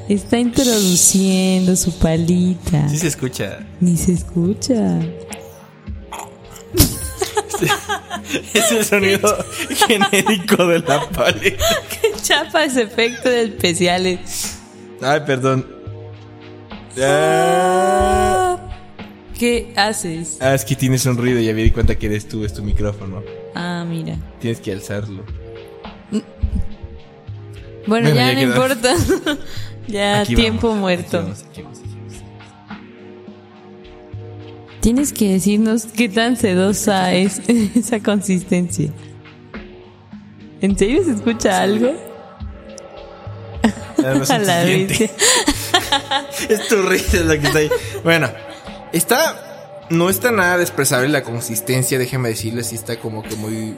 Está 0.10 0.38
introduciendo 0.38 1.76
su 1.76 1.98
palita. 1.98 2.88
Sí 2.90 2.98
se 2.98 3.08
escucha. 3.08 3.60
Ni 3.80 3.98
se 3.98 4.14
escucha. 4.14 5.00
Es 8.54 8.72
el 8.72 8.86
sonido 8.86 9.36
genérico 9.88 10.66
de 10.68 10.80
la 10.80 11.10
paleta. 11.10 11.66
Qué 12.02 12.12
chapa 12.22 12.66
ese 12.66 12.84
efecto 12.84 13.30
de 13.30 13.44
especiales. 13.46 14.58
Ay, 15.02 15.22
perdón. 15.26 15.75
Ah, 17.02 18.58
¿Qué 19.38 19.74
haces? 19.76 20.38
Ah, 20.40 20.54
es 20.54 20.64
que 20.64 20.76
tienes 20.76 21.06
un 21.06 21.18
ruido, 21.18 21.40
ya 21.40 21.54
me 21.54 21.62
di 21.64 21.72
cuenta 21.72 21.96
que 21.96 22.06
eres 22.08 22.28
tú, 22.28 22.46
es 22.46 22.54
tu 22.54 22.64
micrófono. 22.64 23.22
Ah, 23.54 23.86
mira. 23.88 24.16
Tienes 24.40 24.60
que 24.62 24.72
alzarlo. 24.72 25.24
Bueno, 27.88 28.10
Bueno, 28.10 28.10
ya, 28.10 28.16
ya 28.16 28.34
no 28.34 28.40
quedó. 28.40 28.50
importa. 28.56 28.96
ya 29.88 30.22
Aquí 30.22 30.36
tiempo 30.36 30.68
vamos, 30.70 30.82
muerto. 30.82 31.18
aquí 31.20 31.26
vamos, 31.28 31.46
aquí 31.52 31.62
vamos, 31.62 31.80
aquí 31.80 31.90
vamos. 31.94 32.16
Tienes 34.82 35.14
que 35.14 35.32
decirnos 35.34 35.86
qué 35.88 36.10
tan 36.10 36.38
sedosa 36.38 37.14
es 37.14 37.42
esa 37.76 38.00
consistencia. 38.02 38.90
¿En 40.62 40.78
serio 40.78 41.04
se 41.04 41.12
escucha 41.12 41.62
algo? 41.62 41.92
A 44.30 44.38
la 44.40 44.64
vez. 44.64 45.10
es 46.50 46.68
tu 46.68 46.82
risa 46.84 47.18
la 47.20 47.38
que 47.38 47.48
está 47.48 47.60
ahí. 47.60 47.70
Bueno, 48.04 48.30
está. 48.94 49.42
No 49.88 50.10
está 50.10 50.32
nada 50.32 50.58
desprezable 50.58 51.08
la 51.10 51.22
consistencia, 51.22 52.00
déjeme 52.00 52.30
decirles, 52.30 52.66
sí 52.68 52.76
está 52.76 52.98
como 52.98 53.22
que 53.22 53.36
muy. 53.36 53.76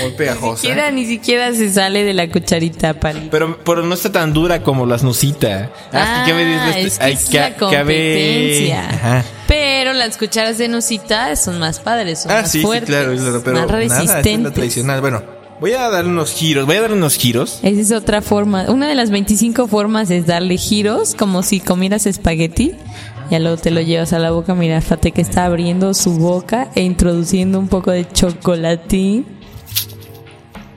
Muy 0.00 0.10
Ni 0.10 0.16
pegajosa. 0.16 0.62
siquiera, 0.62 0.90
ni 0.90 1.04
siquiera 1.04 1.52
se 1.52 1.70
sale 1.70 2.04
de 2.04 2.14
la 2.14 2.26
cucharita, 2.28 2.94
pali. 2.94 3.28
Pero, 3.30 3.58
pero 3.62 3.82
no 3.82 3.94
está 3.94 4.10
tan 4.12 4.32
dura 4.32 4.62
como 4.62 4.86
las 4.86 5.02
nucita. 5.02 5.70
Ah, 5.92 6.22
que 6.24 6.30
cabe- 6.32 6.80
es 6.86 6.98
que 6.98 7.04
ay, 7.04 7.12
es 7.14 7.32
la 7.34 7.54
competencia. 7.54 8.88
Ajá. 8.88 9.24
Pero 9.46 9.92
las 9.92 10.16
cucharas 10.16 10.56
de 10.58 10.68
Nusita 10.68 11.34
son 11.36 11.58
más 11.58 11.80
padres, 11.80 12.20
son 12.20 12.30
Ah, 12.32 12.42
más 12.42 12.50
sí, 12.52 12.58
sí, 12.60 12.64
fuertes, 12.64 12.88
claro, 12.88 13.14
claro, 13.14 13.42
pero 13.44 13.56
más 13.58 13.66
nada, 13.68 13.82
esta 13.82 13.92
es 14.02 14.06
la 14.08 14.14
resistentes. 14.16 14.54
tradicional. 14.54 15.00
Bueno, 15.02 15.22
voy 15.60 15.72
a 15.72 15.88
darle 15.90 16.10
unos 16.10 16.32
giros, 16.32 16.66
voy 16.66 16.76
a 16.76 16.80
darle 16.82 16.96
unos 16.96 17.16
giros. 17.16 17.60
Esa 17.62 17.80
es 17.80 17.92
otra 17.92 18.22
forma. 18.22 18.70
Una 18.70 18.88
de 18.88 18.94
las 18.94 19.10
25 19.10 19.66
formas 19.68 20.10
es 20.10 20.26
darle 20.26 20.56
giros, 20.56 21.14
como 21.14 21.42
si 21.42 21.60
comieras 21.60 22.06
espagueti. 22.06 22.72
Ya 23.30 23.38
luego 23.38 23.56
te 23.58 23.70
lo 23.70 23.80
llevas 23.80 24.12
a 24.12 24.18
la 24.18 24.32
boca. 24.32 24.54
Mira, 24.54 24.80
Fate 24.80 25.12
que 25.12 25.20
está 25.20 25.44
abriendo 25.44 25.94
su 25.94 26.18
boca 26.18 26.68
e 26.74 26.82
introduciendo 26.82 27.58
un 27.60 27.68
poco 27.68 27.90
de 27.92 28.08
chocolatín. 28.10 29.24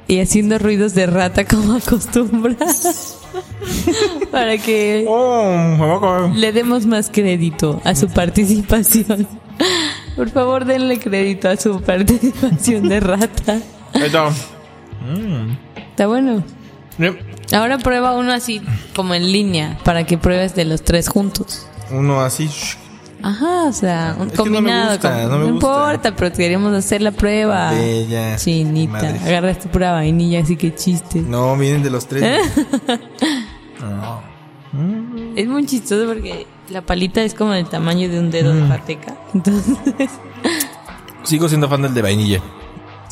Y 0.08 0.20
haciendo 0.20 0.60
ruidos 0.60 0.94
de 0.94 1.08
rata 1.08 1.46
como 1.46 1.74
acostumbra. 1.78 2.56
Para 4.32 4.58
que 4.58 5.06
Oh, 5.08 6.32
le 6.36 6.52
demos 6.52 6.86
más 6.86 7.10
crédito 7.12 7.82
a 7.84 7.96
su 7.96 8.08
participación. 8.08 9.28
Por 10.16 10.30
favor, 10.30 10.66
denle 10.66 11.00
crédito 11.00 11.50
a 11.50 11.58
su 11.58 11.82
participación 11.82 12.90
de 12.90 13.00
rata. 13.00 13.60
Está. 15.76 16.08
Bueno. 16.08 16.44
Bien. 16.98 17.18
Ahora 17.54 17.78
prueba 17.78 18.14
uno 18.16 18.32
así, 18.32 18.62
como 18.96 19.14
en 19.14 19.32
línea, 19.32 19.78
para 19.84 20.06
que 20.06 20.18
pruebes 20.18 20.56
de 20.56 20.66
los 20.66 20.84
tres 20.84 21.08
juntos. 21.10 21.68
Uno 21.92 22.22
así. 22.22 22.50
Ajá, 23.22 23.64
o 23.66 23.72
sea, 23.74 24.16
un 24.20 24.28
Es 24.28 24.34
que 24.34 24.38
no 24.40 24.46
me 24.46 24.56
combinado. 24.58 24.92
gusta, 24.92 25.12
con- 25.12 25.22
no 25.32 25.38
me 25.38 25.52
gusta. 25.52 25.54
importa, 25.68 26.16
pero 26.16 26.34
queremos 26.34 26.74
hacer 26.74 27.02
la 27.02 27.12
prueba. 27.12 27.72
Bella. 27.72 28.36
Chinita, 28.36 28.92
Madres. 28.94 29.22
agarraste 29.24 29.70
pura 29.70 29.94
vainilla, 29.94 30.42
así 30.42 30.56
que 30.58 30.76
chiste. 30.76 31.22
No, 31.22 31.56
vienen 31.58 31.84
de 31.84 31.90
los 31.90 32.06
tres. 32.08 32.24
Es 35.36 35.48
muy 35.48 35.66
chistoso 35.66 36.08
porque 36.08 36.48
la 36.70 36.82
palita 36.82 37.22
es 37.22 37.34
como 37.36 37.52
del 37.52 37.68
tamaño 37.68 38.10
de 38.10 38.20
un 38.20 38.32
dedo 38.32 38.54
de 38.54 38.64
pateca. 38.68 39.16
Entonces, 39.34 40.10
Sigo 41.24 41.48
siendo 41.48 41.70
fan 41.70 41.82
del 41.84 41.94
de 41.94 42.02
vainilla. 42.02 42.42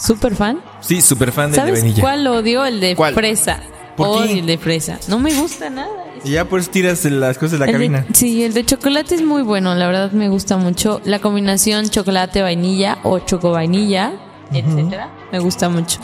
Súper 0.01 0.35
fan. 0.35 0.59
Sí, 0.81 1.01
súper 1.01 1.31
fan 1.31 1.51
del 1.51 1.51
de 1.51 1.57
¿Sabes 1.57 1.81
vainilla. 1.81 2.01
cuál 2.01 2.27
odio? 2.27 2.65
El 2.65 2.79
de 2.79 2.95
¿Cuál? 2.95 3.13
fresa. 3.13 3.61
¿Por 3.95 4.25
qué? 4.25 4.39
El 4.39 4.45
de 4.45 4.57
fresa. 4.57 4.97
No 5.07 5.19
me 5.19 5.33
gusta 5.33 5.69
nada. 5.69 5.89
Y 6.23 6.31
ya 6.31 6.45
pues 6.45 6.69
tiras 6.69 7.03
las 7.05 7.37
cosas 7.37 7.53
de 7.53 7.57
la 7.59 7.65
El 7.65 7.71
de- 7.71 7.77
cabina. 7.77 8.05
sí, 8.13 8.43
el 8.43 8.53
de 8.53 8.65
chocolate 8.65 9.15
es 9.15 9.21
muy 9.23 9.41
bueno, 9.43 9.73
la 9.75 9.87
verdad 9.87 10.11
me 10.11 10.29
gusta 10.29 10.57
mucho. 10.57 11.01
La 11.03 11.19
combinación 11.19 11.89
chocolate 11.89 12.41
vainilla 12.41 12.99
o 13.03 13.19
choco 13.19 13.51
vainilla, 13.51 14.13
etcétera, 14.51 15.09
me 15.31 15.39
gusta 15.39 15.67
mucho. 15.69 15.99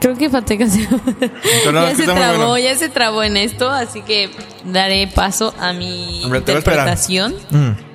Creo 0.00 0.16
que 0.16 0.30
Fateca 0.30 0.66
se, 0.66 0.80
no, 1.72 1.72
ya 1.72 1.90
es 1.90 1.96
que 1.98 2.06
se 2.06 2.12
trabó, 2.12 2.36
bueno. 2.38 2.58
ya 2.58 2.74
se 2.74 2.88
trabó 2.88 3.22
en 3.22 3.36
esto, 3.36 3.68
así 3.68 4.00
que 4.02 4.30
daré 4.64 5.06
paso 5.08 5.54
a 5.60 5.72
mi 5.74 6.22
Hombre, 6.24 6.40
te 6.40 6.52
voy 6.52 6.62
a 6.62 7.89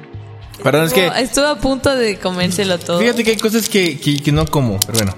Mm. 0.60 0.64
Perdón, 0.64 0.86
es 0.86 0.94
que. 0.94 1.08
Estuve 1.18 1.48
a 1.48 1.56
punto 1.56 1.96
de 1.96 2.18
comérselo 2.20 2.78
todo. 2.80 3.00
Fíjate 3.00 3.24
que 3.24 3.32
hay 3.32 3.38
cosas 3.38 3.70
que, 3.70 4.00
que, 4.00 4.22
que 4.22 4.32
no 4.32 4.46
como, 4.46 4.80
pero 4.80 5.00
bueno. 5.00 5.16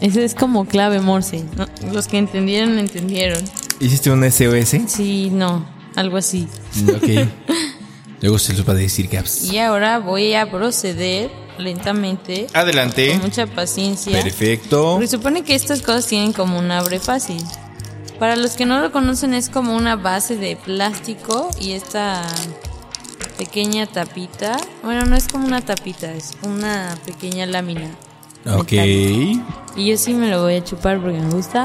Eso 0.00 0.20
es 0.20 0.34
como 0.34 0.64
clave 0.64 1.00
Morse. 1.00 1.44
¿no? 1.56 1.66
Los 1.92 2.08
que 2.08 2.18
entendieron, 2.18 2.78
entendieron. 2.78 3.42
¿Hiciste 3.78 4.10
un 4.10 4.28
SOS? 4.30 4.90
Sí, 4.90 5.30
no, 5.30 5.64
algo 5.94 6.16
así. 6.16 6.48
Ok. 6.88 7.28
Luego 8.20 8.38
se 8.38 8.52
los 8.52 8.68
va 8.68 8.72
a 8.72 8.76
decir 8.76 9.08
Gaps. 9.08 9.44
Y 9.52 9.58
ahora 9.58 9.98
voy 9.98 10.34
a 10.34 10.50
proceder 10.50 11.30
lentamente, 11.58 12.46
Adelante. 12.52 13.10
con 13.12 13.22
mucha 13.22 13.46
paciencia. 13.46 14.20
Perfecto. 14.22 14.92
Porque 14.94 15.08
supone 15.08 15.42
que 15.44 15.54
estas 15.54 15.82
cosas 15.82 16.06
tienen 16.06 16.32
como 16.32 16.58
un 16.58 16.70
abre 16.70 16.98
fácil. 16.98 17.42
Para 18.18 18.36
los 18.36 18.52
que 18.52 18.66
no 18.66 18.80
lo 18.80 18.92
conocen 18.92 19.34
es 19.34 19.48
como 19.48 19.76
una 19.76 19.96
base 19.96 20.36
de 20.36 20.56
plástico 20.56 21.48
y 21.60 21.72
esta 21.72 22.22
pequeña 23.38 23.86
tapita, 23.86 24.56
bueno, 24.82 25.04
no 25.06 25.16
es 25.16 25.28
como 25.28 25.46
una 25.46 25.60
tapita, 25.60 26.12
es 26.12 26.32
una 26.42 26.96
pequeña 27.04 27.46
lámina. 27.46 27.90
Ok. 28.46 28.72
metálica. 28.72 29.42
Y 29.76 29.86
yo 29.86 29.96
sí 29.96 30.14
me 30.14 30.28
lo 30.28 30.42
voy 30.42 30.56
a 30.56 30.64
chupar 30.64 31.00
porque 31.00 31.18
me 31.18 31.30
gusta 31.30 31.64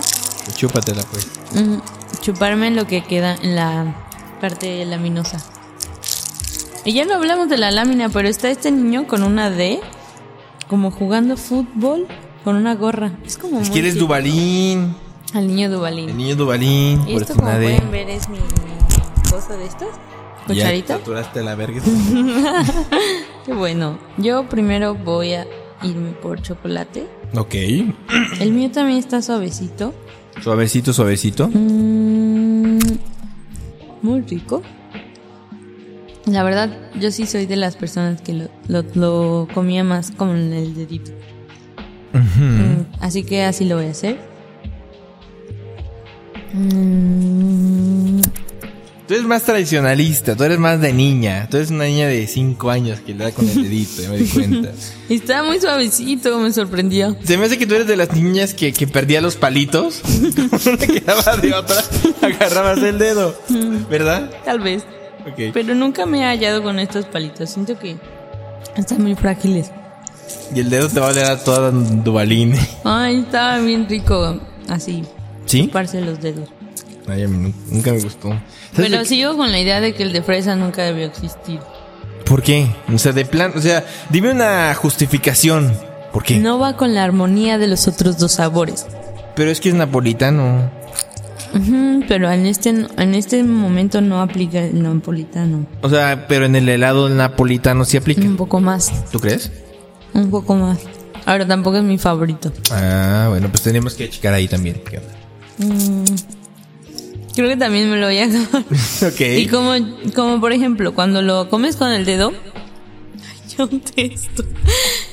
Chúpatela 0.55 1.03
pues. 1.11 1.27
mm, 1.53 1.77
chuparme 2.21 2.71
lo 2.71 2.87
que 2.87 3.03
queda 3.03 3.35
en 3.35 3.55
la 3.55 3.95
parte 4.39 4.85
laminosa. 4.85 5.43
Y 6.85 6.93
ya 6.93 7.05
no 7.05 7.15
hablamos 7.15 7.49
de 7.49 7.57
la 7.57 7.69
lámina, 7.69 8.09
pero 8.09 8.29
está 8.29 8.49
este 8.49 8.71
niño 8.71 9.07
con 9.07 9.23
una 9.23 9.49
D, 9.49 9.81
como 10.69 10.89
jugando 10.89 11.35
fútbol 11.35 12.07
con 12.43 12.55
una 12.55 12.75
gorra. 12.75 13.11
Es 13.25 13.37
como 13.37 13.59
Es 13.59 13.67
muy 13.67 13.73
que 13.73 13.79
eres. 13.79 13.95
Dubalín. 13.95 14.95
Al 15.33 15.47
niño 15.47 15.69
Dubalín. 15.69 16.09
El 16.09 16.17
niño 16.17 16.35
Dubalín. 16.35 17.01
Y 17.07 17.13
Por 17.13 17.21
esto 17.21 17.35
como 17.35 17.51
pueden 17.51 17.91
ver 17.91 18.09
es 18.09 18.29
mi 18.29 18.37
cosa 19.29 19.57
de 19.57 19.65
estas. 19.65 19.89
Ya 20.47 20.53
Cucharita. 20.53 20.97
saturaste 20.99 21.43
la 21.43 21.55
verga. 21.55 21.81
Qué 23.45 23.53
bueno. 23.53 23.99
Yo 24.17 24.47
primero 24.47 24.95
voy 24.95 25.33
a 25.33 25.45
irme 25.83 26.11
por 26.11 26.41
chocolate. 26.41 27.05
ok. 27.35 27.53
El 28.39 28.53
mío 28.53 28.71
también 28.71 28.97
está 28.99 29.21
suavecito. 29.21 29.93
Suavecito, 30.41 30.93
suavecito. 30.93 31.49
Mm, 31.49 32.79
muy 34.01 34.21
rico. 34.21 34.61
La 36.25 36.43
verdad, 36.43 36.69
yo 36.99 37.11
sí 37.11 37.25
soy 37.25 37.45
de 37.45 37.55
las 37.57 37.75
personas 37.75 38.21
que 38.21 38.33
lo, 38.33 38.49
lo, 38.67 38.83
lo 38.95 39.47
comía 39.53 39.83
más 39.83 40.11
con 40.11 40.29
el 40.53 40.75
dedito. 40.75 41.11
Mm, 42.13 42.81
así 43.01 43.23
que 43.23 43.43
así 43.43 43.65
lo 43.65 43.75
voy 43.77 43.85
a 43.87 43.91
hacer. 43.91 44.17
Mm, 46.53 48.21
Tú 49.07 49.13
eres 49.13 49.25
más 49.25 49.43
tradicionalista, 49.43 50.35
tú 50.35 50.43
eres 50.43 50.59
más 50.59 50.81
de 50.81 50.91
niña. 50.91 51.47
Tú 51.49 51.55
eres 51.55 51.71
una 51.71 51.85
niña 51.85 52.07
de 52.07 52.27
5 52.27 52.69
años 52.69 52.99
que 52.99 53.13
le 53.13 53.23
da 53.23 53.31
con 53.31 53.47
el 53.47 53.63
dedito, 53.63 54.01
ya 54.01 54.09
me 54.09 54.17
di 54.17 54.27
cuenta. 54.27 54.71
está 55.09 55.43
muy 55.43 55.61
suavecito, 55.61 56.37
me 56.39 56.51
sorprendió. 56.51 57.15
Se 57.23 57.37
me 57.37 57.45
hace 57.45 57.57
que 57.57 57.65
tú 57.65 57.75
eres 57.75 57.87
de 57.87 57.95
las 57.95 58.11
niñas 58.11 58.53
que, 58.53 58.73
que 58.73 58.85
perdía 58.85 59.21
los 59.21 59.37
palitos. 59.37 60.01
Una 60.65 60.77
quedaba 60.77 61.37
de 61.37 61.53
otra, 61.53 61.81
agarrabas 62.21 62.79
el 62.79 62.99
dedo. 62.99 63.33
¿Verdad? 63.89 64.29
Tal 64.43 64.59
vez. 64.59 64.83
Ok. 65.25 65.53
Pero 65.53 65.73
nunca 65.73 66.05
me 66.05 66.19
he 66.19 66.25
hallado 66.25 66.61
con 66.61 66.77
estos 66.77 67.05
palitos. 67.05 67.49
Siento 67.49 67.79
que 67.79 67.95
están 68.75 69.01
muy 69.03 69.15
frágiles. 69.15 69.71
Y 70.53 70.59
el 70.59 70.69
dedo 70.69 70.89
te 70.89 70.99
va 70.99 71.07
a 71.07 71.11
oler 71.11 71.25
a 71.25 71.41
toda 71.41 71.71
Dubalín. 71.71 72.55
Ay, 72.83 73.19
estaba 73.19 73.57
bien 73.59 73.87
rico 73.87 74.37
así, 74.67 75.03
¿Sí? 75.47 75.65
chuparse 75.65 76.01
los 76.01 76.21
dedos. 76.21 76.49
Ay, 77.07 77.23
a 77.23 77.27
mí 77.27 77.53
nunca 77.71 77.91
me 77.91 77.99
gustó. 77.99 78.29
¿Sabes 78.73 78.91
Pero 78.91 79.05
sigo 79.05 79.37
con 79.37 79.51
la 79.51 79.59
idea 79.59 79.79
de 79.81 79.93
que 79.95 80.03
el 80.03 80.13
de 80.13 80.21
fresa 80.21 80.55
nunca 80.55 80.83
debió 80.83 81.05
existir. 81.05 81.59
¿Por 82.25 82.43
qué? 82.43 82.67
O 82.93 82.97
sea, 82.97 83.13
de 83.13 83.25
plan, 83.25 83.53
o 83.55 83.61
sea, 83.61 83.85
dime 84.09 84.31
una 84.31 84.73
justificación. 84.75 85.73
¿Por 86.11 86.23
qué? 86.23 86.37
No 86.37 86.59
va 86.59 86.75
con 86.75 86.93
la 86.93 87.03
armonía 87.03 87.57
de 87.57 87.67
los 87.67 87.87
otros 87.87 88.17
dos 88.17 88.33
sabores. 88.33 88.85
Pero 89.35 89.49
es 89.51 89.61
que 89.61 89.69
es 89.69 89.75
napolitano. 89.75 90.69
Ujú, 91.53 92.03
pero 92.09 92.29
en 92.29 92.45
este, 92.45 92.69
en 92.69 93.15
este 93.15 93.43
momento 93.43 94.01
no 94.01 94.21
aplica 94.21 94.59
el 94.59 94.83
napolitano. 94.83 95.65
O 95.81 95.89
sea, 95.89 96.25
pero 96.27 96.45
en 96.45 96.55
el 96.57 96.67
helado 96.67 97.07
napolitano 97.07 97.85
sí 97.85 97.95
aplica. 97.95 98.21
Un 98.21 98.35
poco 98.35 98.59
más, 98.59 98.91
¿Tú 99.11 99.19
crees? 99.19 99.51
un 100.13 100.29
poco 100.29 100.55
más. 100.55 100.79
Ahora 101.25 101.45
tampoco 101.47 101.77
es 101.77 101.83
mi 101.83 101.97
favorito. 101.97 102.51
Ah, 102.71 103.27
bueno, 103.29 103.49
pues 103.49 103.61
tenemos 103.61 103.93
que 103.93 104.09
checar 104.09 104.33
ahí 104.33 104.47
también. 104.47 104.81
¿Qué 104.89 104.97
onda? 104.97 105.13
Creo 107.35 107.49
que 107.49 107.57
también 107.57 107.89
me 107.89 107.97
lo 107.97 108.07
voy 108.07 108.17
a 108.17 108.25
acabar. 108.25 108.63
ok. 109.13 109.21
Y 109.37 109.47
como, 109.47 109.73
como 110.15 110.39
por 110.41 110.51
ejemplo, 110.53 110.93
cuando 110.95 111.21
lo 111.21 111.49
comes 111.49 111.75
con 111.75 111.91
el 111.91 112.05
dedo. 112.05 112.33
Ay, 113.15 113.55
yo. 113.57 113.69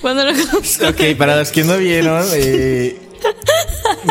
Cuando 0.01 0.25
lo 0.25 0.33
comes 0.33 0.79
con 0.79 0.89
Ok, 0.89 1.17
para 1.19 1.37
los 1.37 1.51
que 1.51 1.65
no 1.65 1.77
vieron, 1.79 2.25
eh, 2.35 2.99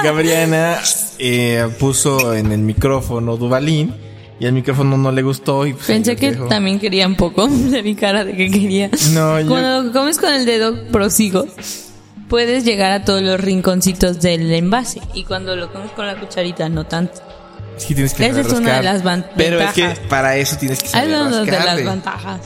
Gabriana 0.04 0.80
eh, 1.20 1.68
puso 1.80 2.34
en 2.34 2.52
el 2.52 2.60
micrófono 2.60 3.38
Dubalín 3.38 3.94
y 4.40 4.46
el 4.46 4.54
micrófono 4.54 4.98
no 4.98 5.12
le 5.12 5.22
gustó 5.22 5.66
y 5.68 5.74
pues, 5.74 5.86
Pensé 5.86 6.16
que 6.16 6.32
dejó. 6.32 6.48
también 6.48 6.80
quería 6.80 7.08
un 7.08 7.16
poco 7.16 7.48
de 7.48 7.82
mi 7.84 7.96
cara 7.96 8.26
de 8.26 8.36
que 8.36 8.50
quería. 8.50 8.90
No, 9.14 9.40
yo- 9.40 9.48
Cuando 9.48 9.92
comes 9.92 10.18
con 10.18 10.34
el 10.34 10.46
dedo, 10.46 10.84
prosigo. 10.92 11.46
Puedes 12.34 12.66
llegar 12.66 12.92
a 12.92 13.06
todos 13.06 13.22
los 13.22 13.40
rinconcitos 13.40 14.20
del 14.20 14.52
envase. 14.52 15.00
Y 15.14 15.24
cuando 15.24 15.56
lo 15.56 15.72
comes 15.72 15.92
con 15.92 16.08
la 16.08 16.20
cucharita, 16.20 16.68
no 16.68 16.84
tanto. 16.84 17.22
Es 17.78 17.86
que 17.86 17.94
tienes 17.94 18.16
que 18.16 18.26
Esa 18.26 18.42
es 18.42 18.52
una 18.52 18.78
de 18.78 18.82
las 18.82 19.04
van- 19.04 19.28
Pero 19.38 19.60
es 19.60 19.68
ventajas. 19.76 20.00
que 20.00 20.08
para 20.08 20.36
eso 20.38 20.58
tienes 20.58 20.82
que 20.82 20.90
saber 20.90 21.10
una 21.10 21.42
de 21.42 21.52
las 21.52 21.84
ventajas. 21.86 22.40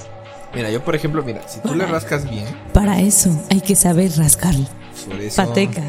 Mira, 0.53 0.69
yo 0.71 0.83
por 0.83 0.93
ejemplo, 0.93 1.23
mira, 1.23 1.47
si 1.47 1.61
tú 1.61 1.73
le 1.73 1.85
rascas 1.85 2.29
bien, 2.29 2.43
Para 2.73 2.99
eso 2.99 3.29
hay 3.49 3.61
que 3.61 3.75
saber 3.77 4.11
rascarlo. 4.17 4.65
por 5.09 5.21
eso... 5.21 5.37
Pateca, 5.41 5.83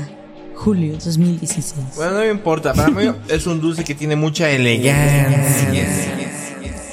julio 0.54 0.92
2016. 0.92 1.74
Bueno, 1.96 2.12
no 2.12 2.18
me 2.20 2.30
importa. 2.30 2.74
Para 2.74 2.90
mí 2.90 3.02
es 3.26 3.46
un 3.48 3.60
dulce 3.60 3.82
que 3.82 3.96
tiene 3.96 4.14
mucha 4.14 4.48
elegancia. 4.48 5.88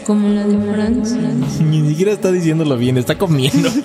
Como 0.07 0.27
la 0.29 0.43
de 0.43 0.73
Francia. 0.73 1.17
Ni 1.61 1.87
siquiera 1.87 2.13
está 2.13 2.31
diciéndolo 2.31 2.77
bien, 2.77 2.97
está 2.97 3.15
comiendo. 3.15 3.69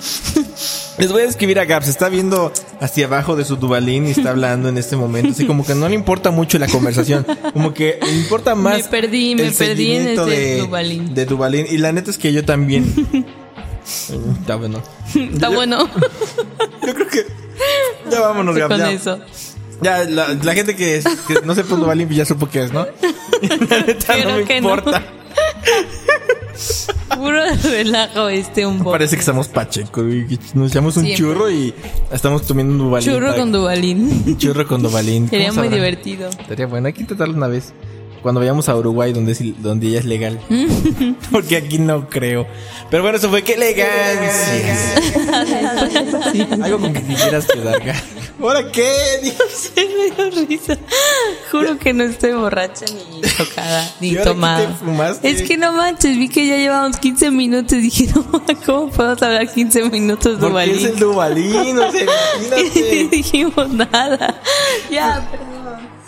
Les 0.97 1.11
voy 1.11 1.23
a 1.23 1.25
escribir 1.25 1.59
a 1.59 1.65
Gaps, 1.65 1.87
está 1.87 2.09
viendo 2.09 2.51
hacia 2.79 3.05
abajo 3.05 3.35
de 3.35 3.45
su 3.45 3.55
Dubalín 3.55 4.07
y 4.07 4.11
está 4.11 4.29
hablando 4.31 4.69
en 4.69 4.77
este 4.77 4.95
momento. 4.95 5.31
Así 5.31 5.45
como 5.45 5.65
que 5.65 5.73
no 5.75 5.87
le 5.87 5.95
importa 5.95 6.31
mucho 6.31 6.59
la 6.59 6.67
conversación. 6.67 7.25
Como 7.53 7.73
que 7.73 7.99
le 8.01 8.13
importa 8.13 8.55
más. 8.55 8.77
Me 8.77 8.83
perdí, 8.83 9.35
me 9.35 9.47
el 9.47 9.53
perdí 9.53 9.91
en 9.93 10.07
ese 10.09 10.25
de, 10.25 10.57
Duvalín. 10.59 11.13
De 11.13 11.25
Dubalín. 11.25 11.65
Y 11.69 11.77
la 11.77 11.91
neta 11.91 12.11
es 12.11 12.17
que 12.17 12.33
yo 12.33 12.43
también. 12.43 12.93
está 14.39 14.55
bueno. 14.55 14.83
Está 15.15 15.49
bueno 15.49 15.89
Yo 16.85 16.93
creo 16.93 17.07
que. 17.07 17.25
Ya 18.09 18.19
vámonos, 18.19 18.55
Gaps. 18.55 18.69
con 18.69 18.79
ya. 18.79 18.91
eso. 18.91 19.19
Ya, 19.81 20.03
la, 20.03 20.33
la 20.33 20.53
gente 20.53 20.75
que, 20.75 21.01
que 21.27 21.41
no 21.43 21.55
sepa 21.55 21.75
Dubalín 21.75 22.07
pues 22.07 22.17
ya 22.17 22.25
supo 22.25 22.47
qué 22.47 22.63
es, 22.63 22.71
¿no? 22.71 22.85
La 23.41 23.79
neta 23.81 24.13
Pero 24.13 24.29
no 24.29 24.37
me 24.37 24.43
que 24.45 24.61
no. 24.61 24.75
Puro 27.21 27.39
relajo 27.63 28.29
este 28.29 28.65
un 28.65 28.79
poco. 28.79 28.91
Parece 28.91 29.15
que 29.15 29.19
estamos 29.19 29.47
pacheco, 29.47 30.01
Nos 30.55 30.71
echamos 30.71 30.97
un 30.97 31.03
Siempre. 31.05 31.15
churro 31.15 31.51
y 31.51 31.71
estamos 32.11 32.47
tomando 32.47 32.73
un 32.73 32.79
Dubalín. 32.79 33.09
Churro 33.13 33.35
con 33.35 33.51
Dubalín. 33.51 34.37
Churro 34.37 34.67
con 34.67 34.81
Dubalín. 34.81 35.29
Sería 35.29 35.49
¿Cómo 35.49 35.59
muy 35.61 35.67
sabrán? 35.67 35.79
divertido. 35.85 36.29
Estaría 36.29 36.65
bueno, 36.65 36.87
hay 36.87 36.93
que 36.93 37.01
intentarlo 37.01 37.35
una 37.35 37.47
vez. 37.47 37.73
Cuando 38.21 38.39
vayamos 38.39 38.69
a 38.69 38.75
Uruguay, 38.75 39.13
donde, 39.13 39.31
es, 39.31 39.39
donde 39.61 39.89
ya 39.91 39.99
es 39.99 40.05
legal. 40.05 40.39
Porque 41.31 41.57
aquí 41.57 41.79
no 41.79 42.07
creo. 42.09 42.45
Pero 42.89 43.01
bueno, 43.03 43.17
eso 43.17 43.29
fue. 43.29 43.41
¡Qué 43.43 43.53
elegancia! 43.53 44.77
Algo 46.63 46.79
con 46.79 46.93
que 46.93 47.01
quisieras 47.03 47.45
quedar. 47.47 47.81
¿Ahora 48.41 48.71
qué? 48.71 48.91
Dios. 49.23 49.71
Me 49.75 50.11
dio 50.31 50.47
risa. 50.47 50.77
Juro 51.51 51.77
que 51.77 51.93
no 51.93 52.03
estoy 52.03 52.31
borracha 52.33 52.85
ni 52.85 53.21
tocada, 53.21 53.91
ni 53.99 54.07
¿Y 54.09 54.11
ahora 54.17 54.23
qué 54.23 54.29
tomada. 54.29 54.67
te 54.67 54.73
fumaste? 54.73 55.29
Es 55.29 55.41
que 55.43 55.57
no 55.57 55.71
manches, 55.73 56.17
vi 56.17 56.29
que 56.29 56.47
ya 56.47 56.57
llevamos 56.57 56.97
15 56.97 57.31
minutos 57.31 57.73
y 57.73 57.81
dije, 57.81 58.07
no, 58.15 58.23
¿cómo 58.65 58.89
podemos 58.89 59.21
hablar 59.21 59.51
15 59.51 59.89
minutos 59.89 60.39
de 60.41 60.47
Porque 60.49 60.71
es 60.71 60.83
el 60.85 60.97
Dubalín? 60.99 61.53
Dubalín, 61.55 61.79
o 61.79 61.91
sea, 61.91 62.01
Y 62.01 62.45
imagínate. 62.45 63.07
dijimos 63.11 63.69
nada. 63.69 64.41
Ya, 64.89 65.27
perdón. 65.29 65.60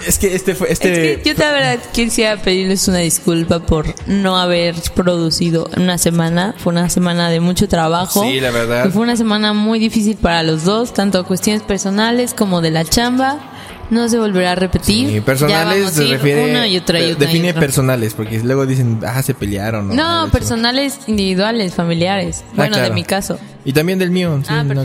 Es 0.08 0.20
que 0.20 0.36
este 0.36 0.56
fue. 0.56 0.72
Este, 0.72 1.14
Es 1.14 1.18
que 1.22 1.30
yo 1.30 1.36
de 1.36 1.52
verdad 1.52 1.80
quisiera 1.92 2.38
pedirles 2.42 2.88
una 2.88 3.00
disculpa 3.00 3.60
por 3.60 3.86
no 4.08 4.38
haber 4.38 4.76
producido 4.96 5.70
una 5.78 5.98
semana. 5.98 6.56
Fue 6.58 6.72
una 6.72 6.90
semana 6.90 7.30
de 7.30 7.40
mucho 7.40 7.68
trabajo. 7.68 8.24
Sí, 8.24 8.40
la 8.40 8.52
verdad. 8.52 8.88
Y 8.88 8.92
fue 8.92 9.02
una 9.02 9.16
semana 9.16 9.54
muy 9.54 9.80
difícil 9.80 10.18
para 10.18 10.44
los 10.44 10.64
dos, 10.64 10.94
tanto 10.94 11.26
cuestiones 11.26 11.62
personales 11.64 12.34
como 12.34 12.62
de 12.62 12.72
la 12.72 12.86
chamba. 12.86 13.53
No 13.94 14.10
se 14.10 14.18
volverá 14.18 14.54
a 14.54 14.56
repetir. 14.56 15.10
Sí, 15.10 15.22
personales 15.22 15.92
se 15.92 16.06
refiere. 16.08 16.50
una 16.52 16.68
y 16.68 16.78
otra 16.78 17.00
y 17.00 17.04
eh, 17.04 17.14
otra 17.14 17.24
y 17.24 17.28
define 17.28 17.50
otra. 17.50 17.60
personales, 17.62 18.14
porque 18.14 18.40
luego 18.40 18.66
dicen, 18.66 19.00
ah, 19.06 19.22
se 19.22 19.34
pelearon. 19.34 19.92
o 19.92 19.94
No, 19.94 20.30
personales 20.32 21.00
individuales, 21.08 21.76
familiares. 21.76 22.44
bueno, 22.56 22.74
Ah, 22.76 22.80
claro. 22.80 22.90
de 22.90 22.96
mi 22.96 23.04
caso. 23.04 23.38
Y 23.66 23.72
también 23.72 23.98
del 24.00 24.10
mío. 24.12 24.38
sí, 24.42 24.48
Ah, 24.50 24.64
no. 24.64 24.84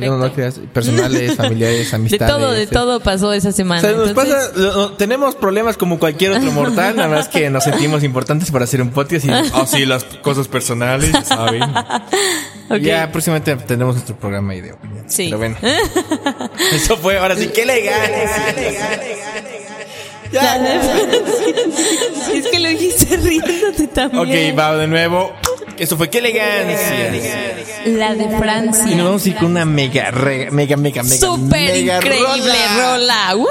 Personales, 0.73 1.35
familiares, 1.37 1.91
De 1.91 1.97
amistades. 1.97 2.33
todo, 2.35 2.53
de 2.53 2.67
sí. 2.67 2.73
todo 2.73 3.01
pasó 3.01 3.33
esa 3.33 3.49
O 3.49 3.53
semana. 3.53 3.81
sea, 3.81 3.93
nos 3.93 4.11
Entonces, 4.11 4.35
pasa, 4.35 4.59
lo- 4.61 4.93
tenemos 4.93 5.35
problemas 5.35 5.77
como 5.77 5.99
cualquier 5.99 6.33
otro 6.33 6.53
mortal, 6.53 6.95
nada 6.97 7.09
más 7.09 7.29
que 7.29 7.51
nos 7.51 7.65
sentimos 7.65 8.05
importantes 8.05 8.51
para 8.51 8.65
hacer 8.65 8.81
un 8.83 8.91
podcast 8.91 9.25
y, 9.25 9.31
oh 9.55 9.67
sí, 9.67 9.85
las 9.87 10.05
cosas 10.05 10.47
personales, 10.49 11.11
¿saben? 11.27 11.63
Ya 12.83 13.11
próximamente 13.11 13.57
tendremos 13.57 13.95
nuestro 13.95 14.17
programa 14.17 14.53
ahí 14.53 14.61
de 14.61 14.73
opinión. 14.73 15.05
Sí. 15.09 15.25
Pero 15.27 15.39
bueno. 15.39 15.57
Eso 16.75 16.97
fue, 16.97 17.19
ahora 17.19 17.35
sí, 17.37 17.49
qué 17.49 17.65
legal. 17.67 18.01
Ya, 20.31 20.57
es 22.35 22.47
que 22.49 22.59
lo 22.59 22.69
dijiste 22.69 23.17
riéndote 23.17 23.87
también. 23.89 24.53
Ok, 24.53 24.59
va 24.59 24.77
de 24.77 24.87
nuevo. 24.87 25.33
Eso 25.79 25.97
fue, 25.97 26.11
qué 26.11 26.19
elegancia. 26.19 27.11
La 27.87 28.15
de 28.15 28.25
Y 28.25 28.27
nos 28.27 28.39
Francia. 28.39 28.97
vamos 29.05 29.25
a 29.25 29.29
ir 29.29 29.37
con 29.37 29.47
una 29.53 29.65
mega, 29.65 30.11
re- 30.11 30.51
mega, 30.51 30.77
mega, 30.77 31.03
mega, 31.03 31.17
Súper 31.17 31.73
mega 31.73 31.97
increíble 31.97 32.53
rola. 32.77 33.37
¡Woo! 33.37 33.47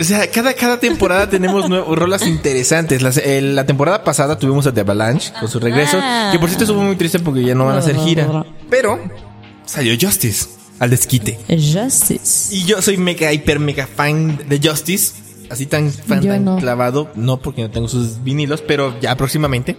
O 0.00 0.04
sea, 0.04 0.30
cada, 0.30 0.54
cada 0.54 0.78
temporada 0.78 1.28
tenemos 1.28 1.68
nuevas 1.68 1.88
rolas 1.98 2.26
interesantes. 2.26 3.02
Las- 3.02 3.16
el- 3.16 3.56
la 3.56 3.66
temporada 3.66 4.04
pasada 4.04 4.38
tuvimos 4.38 4.66
a 4.66 4.72
The 4.72 4.80
Avalanche 4.82 5.32
con 5.40 5.48
su 5.48 5.58
regreso. 5.58 5.98
Ah. 6.00 6.28
Que 6.32 6.38
por 6.38 6.48
cierto 6.48 6.64
estuvo 6.64 6.82
muy 6.82 6.96
triste 6.96 7.18
porque 7.18 7.42
ya 7.44 7.54
no 7.54 7.66
van 7.66 7.76
a 7.76 7.78
hacer 7.78 7.96
gira. 7.96 8.44
Pero 8.70 8.98
salió 9.66 9.94
Justice 10.00 10.46
al 10.78 10.90
desquite. 10.90 11.38
Justice. 11.48 12.54
Y 12.54 12.64
yo 12.64 12.80
soy 12.80 12.96
mega, 12.96 13.32
hiper, 13.32 13.58
mega 13.58 13.86
fan 13.86 14.38
de 14.48 14.60
Justice. 14.62 15.14
Así 15.50 15.66
tan 15.66 15.90
fan, 15.90 16.20
tan 16.24 16.44
no. 16.44 16.58
clavado. 16.58 17.10
No 17.14 17.38
porque 17.38 17.62
no 17.62 17.70
tengo 17.70 17.88
sus 17.88 18.22
vinilos, 18.22 18.60
pero 18.62 19.00
ya 19.00 19.16
próximamente. 19.16 19.76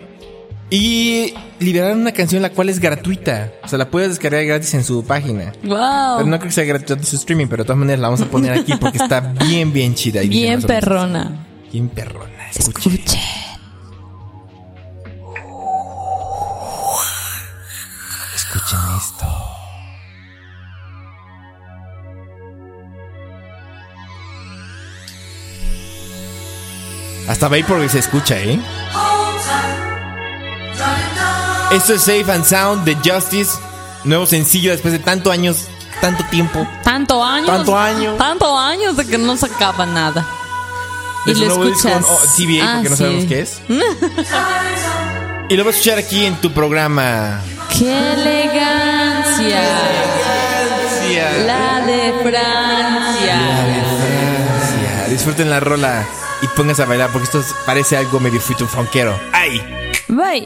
Y 0.71 1.33
liberaron 1.59 1.99
una 2.01 2.11
canción 2.11 2.41
la 2.43 2.51
cual 2.51 2.69
es 2.69 2.79
gratuita. 2.79 3.51
O 3.63 3.67
sea, 3.67 3.79
la 3.79 3.89
puedes 3.89 4.09
descargar 4.09 4.45
gratis 4.45 4.73
en 4.75 4.83
su 4.83 5.03
página. 5.03 5.51
Wow. 5.63 6.17
Pero 6.17 6.25
no 6.27 6.37
creo 6.37 6.49
que 6.49 6.51
sea 6.51 6.63
gratuita 6.65 6.93
en 6.93 7.05
su 7.05 7.15
streaming, 7.15 7.47
pero 7.47 7.63
de 7.63 7.67
todas 7.67 7.79
maneras 7.79 7.99
la 7.99 8.07
vamos 8.09 8.21
a 8.21 8.25
poner 8.25 8.53
aquí 8.53 8.73
porque 8.79 8.99
está 8.99 9.19
bien, 9.47 9.73
bien 9.73 9.95
chida. 9.95 10.21
y 10.23 10.29
Bien 10.29 10.61
perrona. 10.61 11.47
Bien 11.71 11.89
perrona. 11.89 12.49
Escucha. 12.55 12.89
Escuche. 12.89 13.19
Escuchen 18.35 18.79
esto. 18.97 19.25
Hasta 27.27 27.47
Vaporwave 27.47 27.89
se 27.89 27.99
escucha, 27.99 28.39
¿eh? 28.39 28.59
Esto 31.71 31.93
es 31.93 32.01
Safe 32.01 32.25
and 32.31 32.45
Sound 32.45 32.83
de 32.83 32.95
Justice. 32.95 33.57
Nuevo 34.03 34.25
sencillo 34.25 34.71
después 34.71 34.91
de 34.91 34.99
tanto 34.99 35.31
años, 35.31 35.67
tanto 36.01 36.23
tiempo. 36.25 36.67
Tanto 36.83 37.23
años. 37.23 37.47
Tanto 37.47 37.77
año. 37.77 38.13
Tanto 38.15 38.57
años 38.57 38.97
de 38.97 39.05
que 39.05 39.17
no 39.17 39.37
sacaba 39.37 39.85
nada. 39.85 40.25
Y 41.25 41.33
De 41.33 41.39
lo 41.45 41.45
disco 41.45 41.89
escuchas. 41.89 41.97
en 41.97 42.03
oh, 42.03 42.19
Ah, 42.63 42.73
porque 42.75 42.89
no 42.89 42.95
sí. 42.95 43.03
sabemos 43.03 43.25
qué 43.25 43.41
es. 43.41 43.61
y 45.49 45.55
lo 45.57 45.63
vas 45.63 45.75
a 45.75 45.77
escuchar 45.77 45.99
aquí 45.99 46.25
en 46.25 46.35
tu 46.41 46.51
programa. 46.51 47.41
¡Qué 47.77 48.13
elegancia! 48.13 49.61
La 51.45 51.81
de 51.85 52.13
Francia. 52.23 53.37
Francia. 53.65 55.07
Disfruten 55.09 55.49
la 55.49 55.59
rola 55.59 56.05
y 56.41 56.47
pónganse 56.47 56.83
a 56.83 56.85
bailar 56.85 57.09
porque 57.11 57.25
esto 57.25 57.43
parece 57.65 57.97
algo 57.97 58.19
medio 58.19 58.39
fonquero. 58.41 59.19
¡Ay! 59.33 59.61
Bye. 60.07 60.45